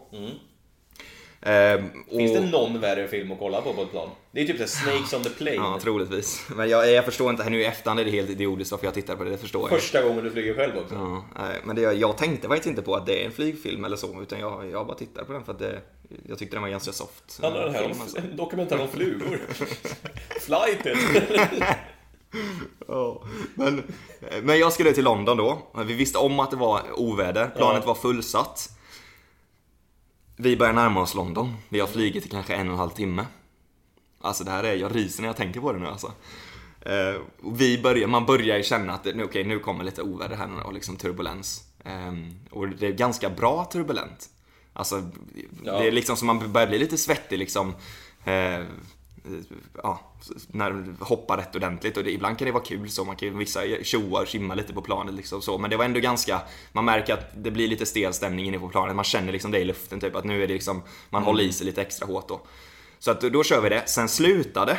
[1.42, 1.90] Ehm, Mm.
[2.10, 4.08] Finns och- det någon värre film att kolla på på ett plan?
[4.32, 5.56] Det är typ här Snakes on the Plane.
[5.56, 6.46] Ja, troligtvis.
[6.56, 9.16] Men jag, jag förstår inte, nu i efterhand är det helt idiotiskt varför jag tittar
[9.16, 9.80] på det, det förstår jag.
[9.80, 10.94] Första gången du flyger själv också.
[10.94, 13.96] Ja, nej, men det, jag tänkte faktiskt inte på att det är en flygfilm eller
[13.96, 15.80] så, utan jag, jag bara tittar på den för att det,
[16.28, 17.38] jag tyckte den var ganska soft.
[17.42, 18.18] Handlar det här film, om alltså.
[18.18, 19.40] en dokumentär om flugor?
[20.40, 20.96] Flighted!
[22.88, 23.22] Ja,
[23.54, 23.82] men,
[24.42, 25.62] men jag skulle till London då.
[25.86, 27.48] Vi visste om att det var oväder.
[27.56, 27.86] Planet Ja.
[27.86, 28.68] var fullsatt.
[30.36, 31.54] Vi börjar närma oss London.
[31.68, 33.26] Vi har flugit i kanske en och en halv timme.
[34.20, 36.12] Alltså det här är, jag ryser när jag tänker på det nu alltså.
[36.80, 37.20] Eh,
[37.52, 40.72] vi börjar, man börjar ju känna att nu, okej, nu kommer lite oväder här och
[40.72, 41.64] liksom turbulens.
[41.84, 44.28] Ehm, och det är ganska bra turbulent.
[44.72, 45.02] Alltså,
[45.64, 45.78] Ja.
[45.78, 47.74] det är liksom som man börjar bli lite svettig liksom.
[48.24, 48.64] Eh,
[49.82, 50.00] ja,
[50.46, 51.96] när du hoppar rätt ordentligt.
[51.96, 54.72] Och det, ibland kan det vara kul så, man kan vissa tjoa och simma lite
[54.72, 56.40] på planet liksom så, men det var ändå ganska,
[56.72, 59.58] man märker att det blir lite stel stämning inne på planet, man känner liksom det
[59.58, 62.28] i luften typ att nu är det liksom, man håller i sig lite extra hårt
[62.28, 62.40] då.
[62.98, 64.78] Så att då kör vi det, sen slutar det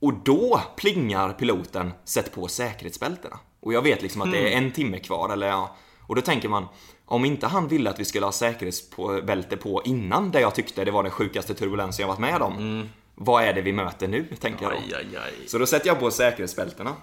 [0.00, 3.38] och då plingar piloten sätt på säkerhetsbältena.
[3.60, 5.76] Och jag vet liksom att det är en timme kvar eller ja,
[6.06, 6.66] och då tänker man
[7.04, 10.90] om inte han ville att vi skulle ha säkerhetsbälte på innan det jag tyckte det
[10.90, 12.54] var den sjukaste turbulensen jag varit med om.
[13.22, 14.78] Vad är det vi möter nu, tänker jag då.
[14.78, 15.48] Aj, aj, aj.
[15.48, 16.96] Så då sätter jag på säkerhetsbältena.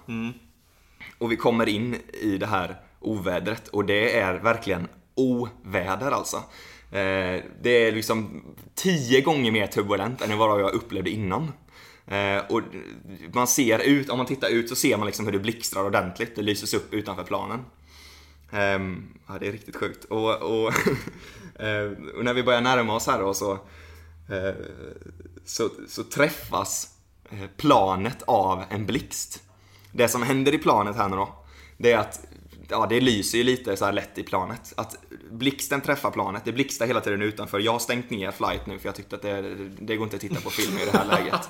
[1.18, 6.38] Och vi kommer in i det här ovädret och det är verkligen oväder alltså.
[6.92, 8.44] Eh, det är liksom
[8.76, 11.52] tio gånger mer turbulent än vad jag upplevde innan.
[12.08, 12.62] Eh, och
[13.34, 16.36] man ser ut, om man tittar ut så ser man liksom hur det blixtrar ordentligt.
[16.36, 17.60] Det lyses upp utanför planen.
[18.52, 20.04] Ehm, ja, det är riktigt sjukt.
[20.04, 20.74] Och, och,
[21.62, 23.52] eh, och när vi börjar närma oss här då så,
[24.30, 24.56] eh,
[25.48, 26.90] så, så träffas
[27.30, 29.44] eh, planet av en blixt.
[29.92, 31.46] Det som händer i planet här nu då,
[31.78, 32.20] det är att
[32.70, 34.74] Ja, det lyser ju lite så här lätt i planet.
[34.78, 34.96] Att
[35.32, 37.60] blixten träffar planet, det blixtrar hela tiden utanför.
[37.60, 40.22] Jag har stängt ner flight nu för jag tyckte att det, det går inte att
[40.22, 41.50] titta på film i det här läget.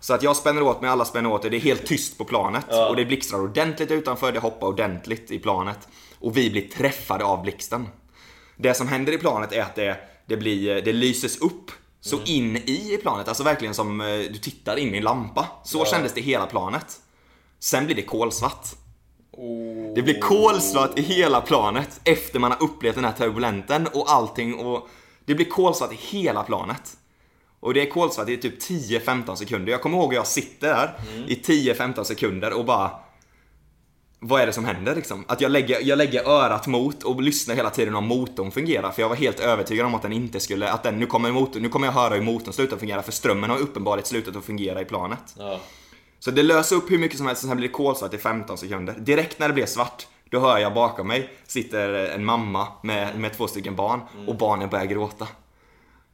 [0.00, 1.50] Så att jag spänner åt mig, alla spänner åt sig.
[1.50, 2.64] Det är helt tyst på planet.
[2.88, 5.88] Och det blixtrar ordentligt utanför, det hoppar ordentligt i planet.
[6.18, 7.88] Och vi blir träffade av blixten.
[8.56, 11.70] Det som händer i planet är att det, det, blir, det lyses upp
[12.04, 13.28] så in i planet.
[13.28, 15.46] Alltså verkligen som eh, du tittar in i en lampa.
[15.64, 17.00] Så kändes det hela planet.
[17.58, 18.66] Sen blir det kolsvart.
[19.94, 24.54] Det blir kolsvart i hela planet efter man har upplevt den här turbulenten och allting
[24.54, 24.88] och
[25.24, 26.96] det blir kolsvart i hela planet.
[27.60, 29.72] Och det är kolsvart i typ 10-15 sekunder.
[29.72, 30.94] Jag kommer ihåg att jag sitter där
[31.26, 32.90] i 10-15 sekunder och bara
[34.26, 35.24] vad är det som händer liksom?
[35.28, 38.90] Att jag lägger, jag lägger örat mot och lyssnar hela tiden om motorn fungerar.
[38.90, 41.62] För jag var helt övertygad om att den inte skulle, att den, nu kommer motorn,
[41.62, 43.02] nu kommer jag höra hur motorn slutar fungera.
[43.02, 45.34] För strömmen har uppenbarligen slutat att fungera i planet.
[45.38, 45.60] Ja.
[46.18, 48.94] Så det löser upp hur mycket som helst, sen blir det kolsvart i 15 sekunder.
[48.98, 53.36] Direkt när det blir svart, då hör jag bakom mig sitter en mamma med, med
[53.36, 55.28] två stycken barn och barnen börjar gråta.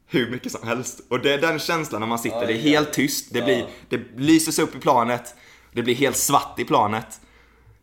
[0.07, 1.01] Hur mycket som helst.
[1.09, 4.01] Och det är den känslan när man sitter, det är helt tyst, det, blir, det
[4.17, 5.35] lyses upp i planet,
[5.73, 7.21] det blir helt svart i planet.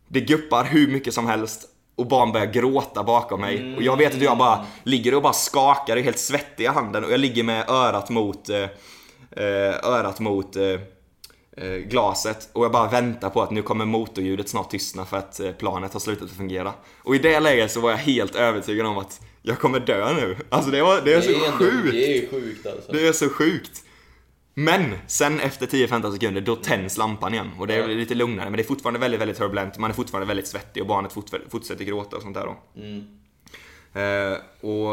[0.08, 3.76] Det guppar hur mycket som helst och barn börjar gråta bakom mig.
[3.76, 6.66] Och jag vet att jag bara ligger och bara skakar och är helt svettig i
[6.66, 8.56] handen och jag ligger med örat mot, eh,
[9.30, 10.64] eh, örat mot eh,
[11.56, 15.40] eh, glaset och jag bara väntar på att nu kommer motorljudet snart tystna för att
[15.40, 16.72] eh, planet har slutat att fungera.
[17.02, 20.36] Och i det läget så var jag helt övertygad om att jag kommer dö nu.
[20.48, 21.92] Alltså det, var, det är så ändå- sjukt!
[21.92, 22.92] Det är sjukt alltså.
[22.92, 23.82] Det är så sjukt.
[24.58, 28.56] Men sen efter 10-15 sekunder då tänds lampan igen och det är lite lugnare men
[28.56, 29.78] det är fortfarande väldigt, väldigt turbulent.
[29.78, 32.56] Man är fortfarande väldigt svettig och barnet fort, fortsätter gråta och sånt där då.
[34.00, 34.86] Eh, och,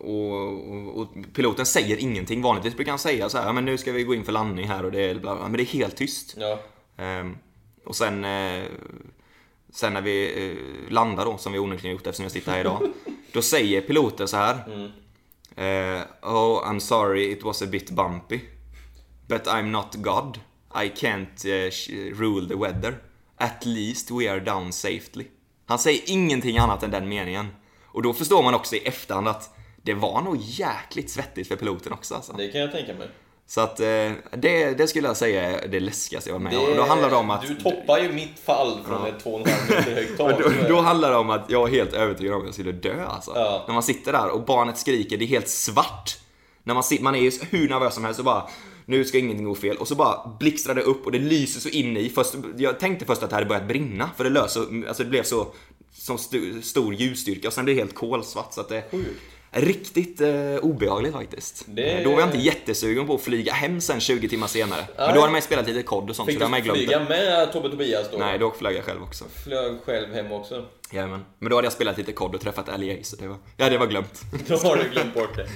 [0.00, 2.42] och, och, och piloten säger ingenting.
[2.42, 4.68] Vanligtvis brukar han säga så här, "Ja, men nu ska vi gå in för landning
[4.68, 5.42] här och det är bla bla.
[5.48, 6.34] Men det är helt tyst.
[6.38, 6.58] Ja.
[6.96, 7.36] Ehm,
[7.84, 8.64] och sen, eh,
[9.72, 12.92] sen när vi eh, landar då, som vi onekligen gjort eftersom jag sitter här idag.
[13.32, 14.54] då säger piloten så här.
[15.56, 18.40] Eh, oh, I'm sorry, it was a bit bumpy.
[19.32, 20.40] But I'm not God.
[20.74, 21.38] I can't
[21.70, 22.94] sh- rule the weather.
[23.38, 25.26] At least we are down safely.
[25.66, 27.46] Han säger ingenting annat än den meningen.
[27.84, 31.92] Och då förstår man också i efterhand att det var nog jäkligt svettigt för piloten
[31.92, 32.32] också alltså.
[32.32, 33.08] Det kan jag tänka mig.
[33.46, 33.86] Så att eh,
[34.36, 36.76] det, det skulle jag säga är det läskigaste jag var med om.
[36.76, 37.42] Då handlar det om att...
[37.42, 39.38] Du toppar ju mitt fall från ett 2,5
[39.76, 40.38] meter högt tak.
[40.38, 43.06] Då, då handlar det om att jag var helt övertygad om att jag skulle dö
[43.06, 43.32] alltså.
[43.34, 43.64] Ja.
[43.66, 46.18] När man sitter där och barnet skriker, det är helt svart.
[46.62, 48.48] När man, man är ju hur nervös som helst och bara
[48.92, 51.68] nu ska ingenting gå fel och så bara blixtrar det upp och det lyser så
[51.68, 52.08] in i.
[52.08, 55.22] Först, jag tänkte först att det hade börjat brinna för det löser, alltså det blev
[55.22, 55.46] så
[55.92, 58.82] som stu, stor ljusstyrka och sen blev det helt kolsvart så att det
[59.54, 61.64] Riktigt eh, obehagligt faktiskt.
[61.68, 64.84] Det- Eh, Då var jag inte jättesugen på att flyga hem sen 20 timmar senare.
[64.96, 66.62] Men då hade man ju spelat lite kod och sånt, Fick så då hade man
[66.62, 67.04] glömt flyga det.
[67.08, 68.18] med Tobbe Tobias då?
[68.18, 69.24] Nej, då flög jag själv också.
[69.44, 70.64] Flög själv hem också.
[70.92, 71.24] Jajamän.
[71.38, 73.78] Men då hade jag spelat lite kod och träffat LEA, så det var, ja, det
[73.78, 74.20] var glömt.
[74.48, 75.48] Då har du glömt bort det.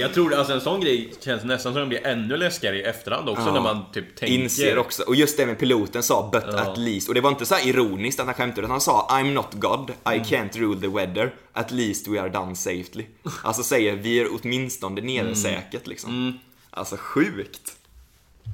[0.00, 3.28] Jag tror alltså en sån grej känns nästan som den blir ännu läskigare i efterhand
[3.28, 3.52] också Ja.
[3.52, 4.34] när man typ tänker...
[4.34, 5.02] Inser också.
[5.02, 7.68] Och just det med piloten sa “but at least” och det var inte så här
[7.68, 10.22] ironiskt att han skämtade utan han sa “I'm not God, I Mm.
[10.24, 13.06] can't rule the weather, at least we are done safely”.
[13.42, 15.34] Alltså säger vi är åtminstone nere Mm.
[15.34, 16.38] säkert liksom.
[16.70, 17.76] Alltså sjukt.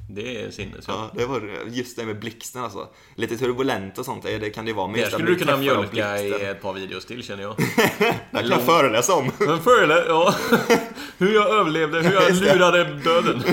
[0.09, 0.85] Det är sinnes.
[0.87, 2.89] Ja, det var just det med blixten alltså.
[3.15, 4.87] Lite turbulent och sånt det kan det vara.
[4.87, 7.55] Men Det skulle du kunna mjölka i ett par videos till känner jag.
[8.31, 9.31] Det kan jag föreläsa om.
[9.39, 10.35] Men före, ja.
[11.17, 13.43] Hur jag överlevde, hur jag lurade döden.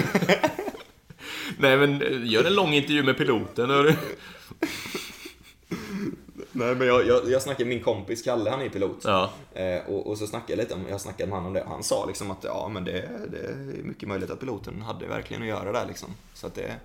[1.58, 3.70] Nej men, gör en lång intervju med piloten.
[6.56, 9.00] Nej men jag, jag, jag snackade med min kompis Kalle, han är pilot.
[9.04, 9.30] Ja.
[9.52, 11.64] Eh, och, och så snackade jag lite om, jag snackade med honom om det.
[11.68, 15.42] Han sa liksom att ja men det, det är mycket möjligt att piloten hade verkligen
[15.42, 16.08] att göra där liksom.
[16.34, 16.76] Så att det,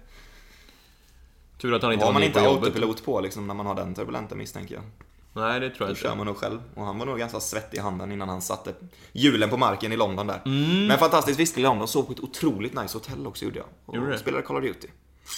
[1.62, 4.36] Tur att han inte har man inte autopilot på liksom när man har den turbulenta
[4.36, 4.84] misstänker jag.
[5.34, 6.18] Nej, det tror jag Då kör inte.
[6.18, 6.62] man nog själv.
[6.76, 8.74] Och han var nog ganska svettig i handen innan han satte
[9.12, 10.42] hjulen på marken i London där.
[10.46, 10.88] Mm.
[10.88, 13.68] Men fantastiskt visst i London, sov på ett otroligt nice hotell också gjorde jag.
[13.86, 14.88] Och Gjorde spelade Call of Duty.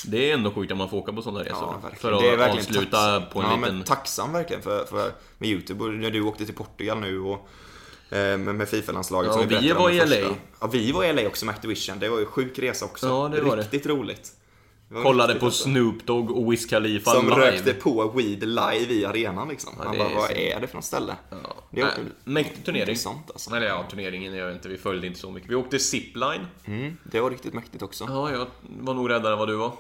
[0.06, 1.80] Det är ändå sjukt att man får åka på sådana resor.
[1.84, 3.24] Ja, för att avsluta tacksam.
[3.34, 3.76] på en ja, liten...
[3.76, 5.84] men tacksam verkligen för, för med YouTube.
[5.84, 7.48] Och när du åkte till Portugal nu och
[8.10, 9.32] eh, med, med Fifa-landslaget.
[9.36, 10.06] Ja, vi var i.
[10.06, 10.36] LA.
[10.60, 12.00] Ja, vi var i LA också med Activision.
[12.00, 13.08] Det var ju sjuk resa också.
[13.08, 13.58] Ja, det var.
[13.58, 14.24] Riktigt roligt.
[14.24, 14.41] Det var
[15.04, 15.64] Kollade på alltså.
[15.64, 17.52] Snoop Dogg och Wiz Khalifa Som live.
[17.52, 19.74] rökte på weed live i arenan liksom.
[19.78, 21.16] Ja, Man bara, är vad så- är det för något ställe?
[21.30, 21.38] Ja.
[21.70, 21.90] Det är
[22.24, 22.82] mäktig turnering.
[22.90, 23.56] intressant alltså.
[23.56, 25.50] Eller ja, turneringen, jag vet inte, vi följde inte så mycket.
[25.50, 26.48] Vi åkte zipline.
[26.66, 28.06] Mm, det var riktigt mäktigt också.
[28.10, 28.48] Ja, jag
[28.80, 29.72] var nog räddare än vad du var.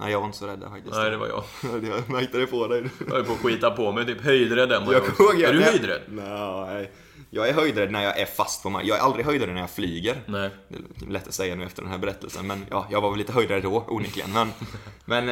[0.00, 0.94] Nej, jag var inte så rädd faktiskt.
[0.96, 1.44] Nej, det var jag.
[1.84, 2.84] jag märkte det på dig.
[3.06, 5.60] Jag höll på att skita på mig, typ höjdrädd vad Jag jag ihåg- Är du
[5.60, 6.00] jag- höjdrädd?
[6.08, 6.90] Nej.
[7.30, 8.88] Jag är höjdrädd när jag är fast på marken.
[8.88, 10.22] Jag är aldrig höjdrädd när jag flyger.
[10.26, 10.50] Nej.
[10.68, 13.18] Det är lätt att säga nu efter den här berättelsen, men ja, jag var väl
[13.18, 14.32] lite höjdrädd då, onekligen.
[14.32, 14.48] Men,
[15.04, 15.26] men,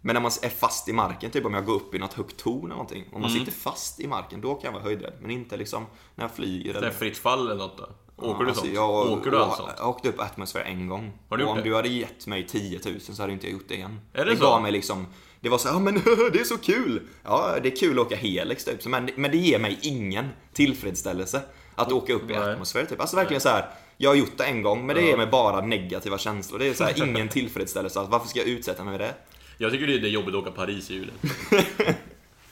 [0.00, 2.36] men när man är fast i marken, typ om jag går upp i något högt
[2.36, 3.04] torn eller någonting.
[3.12, 3.40] Om man Mm.
[3.44, 5.12] sitter fast i marken, då kan jag vara höjdrädd.
[5.20, 7.88] Men inte liksom när jag flyger Det är fritt fall eller något då?
[8.16, 8.74] Åker Ja, du alltså, sånt?
[8.74, 9.70] Jag, Åker du allt sånt?
[9.78, 11.12] Jag åkte upp atmosfär en gång.
[11.28, 11.68] Har du och gjort om det?
[11.70, 14.00] du hade gett mig 10 000 så hade inte jag gjort det igen.
[14.12, 14.42] Är det det så?
[14.44, 15.06] gav mig liksom,
[15.40, 15.94] det var så ja men
[16.32, 17.02] det är så kul!
[17.24, 21.42] Ja, det är kul att åka Helix typ, men, men det ger mig ingen tillfredsställelse
[21.74, 22.52] att åka upp i Nej.
[22.52, 23.00] atmosfär typ.
[23.00, 23.70] Alltså verkligen så här.
[23.96, 26.58] Jag har gjort det en gång, men det ger mig bara negativa känslor.
[26.58, 27.98] Det är så här, ingen tillfredsställelse.
[27.98, 29.14] Alltså, varför ska jag utsätta mig med det?
[29.58, 31.14] Jag tycker det är jobbigt att åka Paris i julen.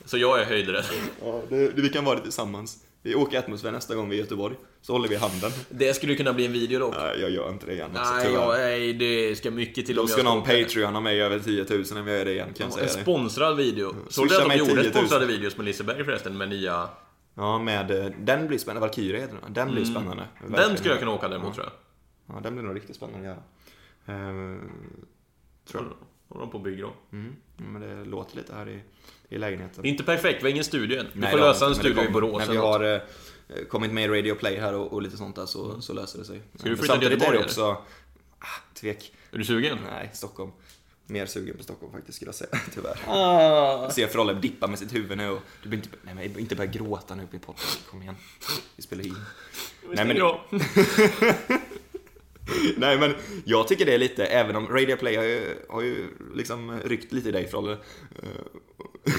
[0.04, 0.84] Så jag är höjdrädd.
[1.24, 2.78] Ja, det, vi kan vara det tillsammans.
[3.06, 4.56] Vi åker atmosfär nästa gång vi är i Göteborg.
[4.80, 5.50] Så håller vi handen.
[5.68, 6.94] Det skulle kunna bli en video dock.
[6.96, 7.90] Nej, jag gör inte det igen.
[7.96, 8.40] Alltså, Nej, tyvärr.
[8.40, 11.66] ja, nej, det ska mycket till Då om ska jag någon ha mig över 10
[11.70, 13.02] 000 om jag gör det igen, kan jag En säga det.
[13.02, 13.94] sponsrad video.
[14.08, 14.92] Såg du att de gjorde 10 000.
[14.92, 16.88] sponsrade videos med Liseberg förresten, med nya...
[17.34, 18.80] Ja, med, eh, den blir spännande.
[18.80, 19.52] Valkyria heter den.
[19.52, 20.24] Den blir spännande.
[20.40, 20.52] Mm.
[20.52, 22.36] Den skulle jag kunna åka däremot tror jag.
[22.36, 23.36] Ja, den blir nog riktigt spännande att
[24.06, 24.18] göra.
[24.18, 24.58] Eh,
[25.70, 25.92] tror jag.
[26.28, 26.92] Håller de på och bygger då.
[27.12, 27.36] Mm.
[27.56, 28.80] Men det låter lite här i,
[29.28, 29.84] i lägenheten.
[29.84, 31.06] Inte perfekt, vi har ingen studio än.
[31.12, 32.08] Vi Nej, får lösa en inte, studio i.
[32.08, 32.94] Borås När vi eller har
[33.48, 36.18] eh, kommit med i Radio Play här och, och lite sånt där så, så löser
[36.18, 36.36] det sig.
[36.36, 36.48] Mm.
[36.62, 37.62] du flytta till Göteborg, också...
[38.38, 39.12] Ah, tvek.
[39.30, 39.78] Är du sugen?
[39.90, 40.52] Nej, Stockholm.
[41.08, 42.98] Mer sugen på Stockholm faktiskt skulle jag säga, tyvärr.
[43.06, 43.90] Ah.
[43.90, 46.70] Ser Frolle dippa med sitt huvud nu och du behöver inte, nej, men inte börja
[46.70, 47.60] gråta nu uppe i podden.
[47.90, 48.14] Kom igen.
[48.76, 49.16] Vi spelar in.
[49.92, 50.16] Nej men.
[52.76, 56.06] nej men jag tycker det är lite, även om Radio Play har ju, har ju
[56.34, 57.72] liksom ryckt lite i dig Frolle.
[57.72, 58.28] Eh,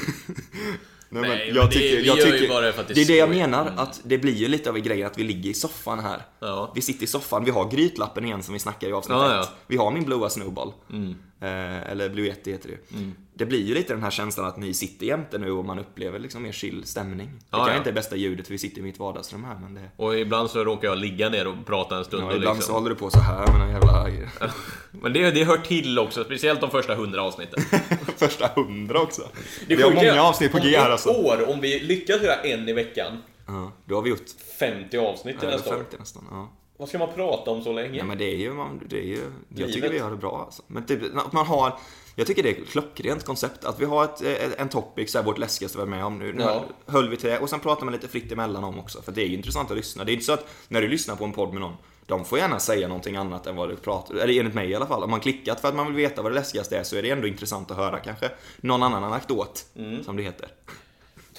[1.10, 3.02] Nej, men Nej, jag men det- tycker, vi jag tycker, bara för att det det
[3.02, 3.80] är det jag menar, Mm.
[3.80, 6.22] att det blir ju lite av en grej att vi ligger i soffan här.
[6.40, 6.72] Ja.
[6.76, 9.48] Vi sitter i soffan, vi har grytlappen igen som vi snackade i avsnitt Ja, ett.
[9.52, 9.56] ja.
[9.68, 10.74] Vi har min blåa snowball.
[10.92, 11.10] Mm.
[11.42, 13.12] Eh, eller Blue Yeti heter det ju.
[13.38, 16.20] Det blir ju lite den här känslan att ni sitter jämte nu och man upplever
[16.20, 17.28] liksom mer chill stämning.
[17.28, 17.78] Det Ja, kan ja.
[17.78, 19.90] inte är bästa ljudet för vi sitter i mitt vardagsrum här men det...
[19.96, 22.24] Och ibland så råkar jag ligga ner och prata en stund.
[22.24, 22.74] Ja, ibland liksom.
[22.74, 24.08] så håller du på så här med någon jävla...
[24.92, 27.64] Men det, det hör till också, speciellt de första hundra avsnitten.
[28.18, 29.22] Första hundra också.
[29.68, 31.10] Det vi har många avsnitt på G här alltså.
[31.10, 33.18] år, om vi lyckas göra en i veckan,
[33.48, 34.30] Ja, då har vi gjort
[34.60, 35.78] 50 avsnitt till över nästa år.
[35.78, 36.24] 50 nästan.
[36.32, 36.50] Ja.
[36.78, 37.98] Vad ska man prata om så länge?
[37.98, 39.22] Ja, men det är ju, man, det är ju
[39.56, 40.64] jag tycker vi har det bra alltså.
[40.68, 41.80] Men typ, att man har,
[42.18, 43.66] jag tycker det är ett klockrent koncept.
[43.66, 46.20] Att vi har ett, eh, en topic, så här, vårt läskigaste vi varit med om
[46.20, 46.34] nu.
[46.34, 46.66] Nu Ja.
[46.86, 49.02] höll vi till det och sen pratar man lite fritt emellan om också.
[49.02, 50.04] För det är ju intressant att lyssna.
[50.04, 51.74] Det är inte så att när du lyssnar på en podd med någon,
[52.06, 54.88] de får gärna säga någonting annat än vad du pratar, eller enligt mig i alla
[54.88, 55.04] fall.
[55.04, 57.10] Om man klickat för att man vill veta vad det läskigaste är så är det
[57.10, 60.04] ändå intressant att höra kanske någon annan anekdot, Mm.
[60.04, 60.48] som det heter.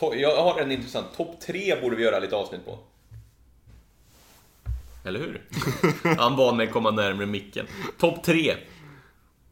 [0.01, 1.07] Jag har en intressant.
[1.17, 2.79] Topp tre borde vi göra lite avsnitt på.
[5.05, 5.43] Eller hur?
[6.19, 7.67] Han bad mig komma närmare micken.
[7.99, 8.55] Topp tre.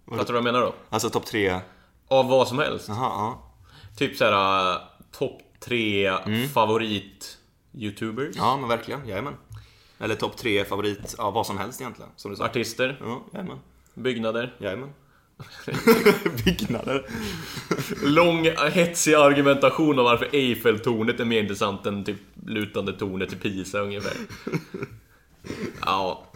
[0.09, 0.75] Fattar du vad jag menar då?
[0.91, 1.61] Alltså topp tre,
[2.09, 2.89] Av vad som helst.
[2.89, 3.43] jaha, ja.
[3.97, 4.79] Typ såhär, uh,
[5.19, 6.11] topp tre
[6.55, 8.33] favorit-youtubers.
[8.37, 9.35] Ja men verkligen, jajamän.
[9.99, 12.11] Eller topp tre favorit, ja vad som helst egentligen.
[12.17, 12.45] Som du sa.
[12.45, 13.59] Artister, Ja, jajamän.
[13.95, 14.55] byggnader.
[14.59, 14.91] Jajamän.
[16.45, 17.07] Byggnader.
[18.05, 23.79] Lång, hetsig argumentation om varför Eiffeltornet är mer intressant än typ lutande tornet i Pisa
[23.81, 24.13] ungefär.
[25.81, 26.27] Ja,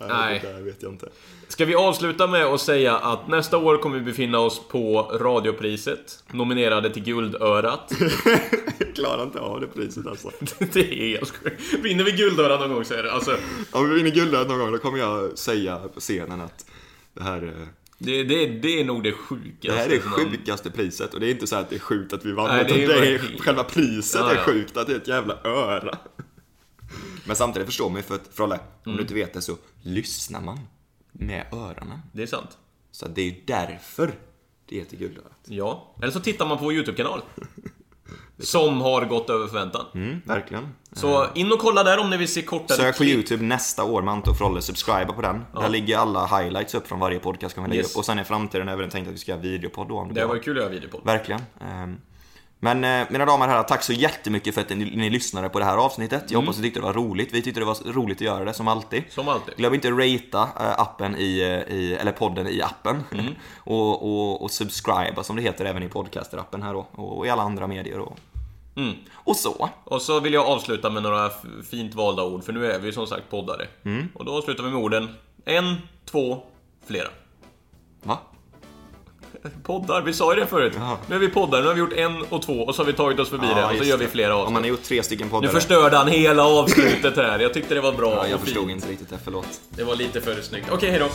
[0.00, 0.40] nej.
[0.42, 1.08] Det där vet jag inte.
[1.48, 6.24] Ska vi avsluta med att säga att nästa år kommer vi befinna oss på radiopriset,
[6.32, 7.92] nominerade till Guldörat.
[8.78, 10.30] Jag klarar inte av det priset alltså.
[10.72, 11.62] Det är helt sjukt.
[11.82, 13.36] Vinner vi Guldörat någon gång så är det alltså...
[13.70, 16.66] Om vi vinner guldet någon gång då kommer jag säga på scenen att
[17.14, 17.68] det här är...
[17.98, 19.56] Det, det, det är nog det sjukaste.
[19.60, 22.12] Det här är det sjukaste priset och det är inte så att det är sjukt
[22.12, 24.42] att vi vann Nej, det är utan det är själva priset Ja, är ja.
[24.42, 25.98] sjukt att det är ett jävla öra.
[27.26, 28.96] Men samtidigt förstår man ju för att Frolle, om Mm.
[28.96, 30.60] du inte vet det så lyssnar man
[31.12, 32.00] med öronen.
[32.12, 32.58] Det är sant.
[32.90, 34.14] Så det är ju därför
[34.68, 35.32] det heter guldörat.
[35.44, 35.94] Ja.
[36.02, 37.22] Eller så tittar man på vår YouTube-kanal.
[38.38, 39.86] Som har gått över förväntan.
[39.94, 40.68] Mm, verkligen.
[40.92, 43.14] Så in och kolla där om ni vill se kortare Sök på klipp.
[43.14, 45.44] YouTube nästa år, Mante och Frolle, subscriba på den.
[45.54, 47.92] Där ligger alla highlights upp från varje podcast kan vi lägga Yes.
[47.92, 47.98] upp.
[47.98, 49.98] Och sen i framtiden är vi tänkt att vi ska göra videopodd då.
[49.98, 50.28] om Det går.
[50.28, 50.98] var ju kul att göra video på.
[51.04, 51.40] Verkligen.
[52.60, 55.58] Men eh, mina damer och herrar, tack så jättemycket för att ni, ni lyssnade på
[55.58, 56.30] det här avsnittet.
[56.30, 57.32] Jag hoppas att ni tyckte det var roligt.
[57.32, 59.02] Vi tyckte det var roligt att göra det, som alltid.
[59.10, 59.56] Som alltid.
[59.56, 63.02] Glöm inte ratea eh, appen i, eh, i, eller podden i appen.
[63.56, 66.86] och, och, och subscriba som det heter även i podcaster-appen här då.
[66.92, 68.18] Och i alla andra medier och,
[69.14, 69.70] och så.
[69.84, 71.30] Och så vill jag avsluta med några
[71.70, 73.66] fint valda ord, för nu är vi som sagt poddare.
[73.84, 74.08] Mm.
[74.14, 75.08] Och då avslutar vi med orden
[75.44, 76.42] en, två,
[76.86, 77.08] flera.
[78.02, 78.18] Va?
[79.62, 80.72] Poddar, vi sa ju det förut.
[80.76, 80.96] Jaha.
[81.08, 82.92] Nu är vi poddare, nu har vi gjort en och två och så har vi
[82.92, 84.70] tagit oss förbi det och så gör vi flera Om man har avsnitt.
[84.70, 85.48] gjort tre stycken Nu poddar.
[85.48, 87.38] förstörde han hela avslutet här.
[87.38, 88.70] Jag tyckte det var bra Ja, jag förstod fint.
[88.70, 89.60] inte riktigt det, förlåt.
[89.70, 90.66] Det var lite för snyggt.
[90.70, 91.06] Okej, hejdå.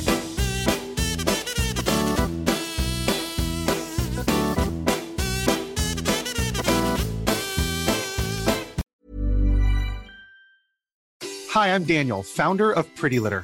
[11.54, 13.44] Hi, I'm Daniel, founder of Pretty Litter.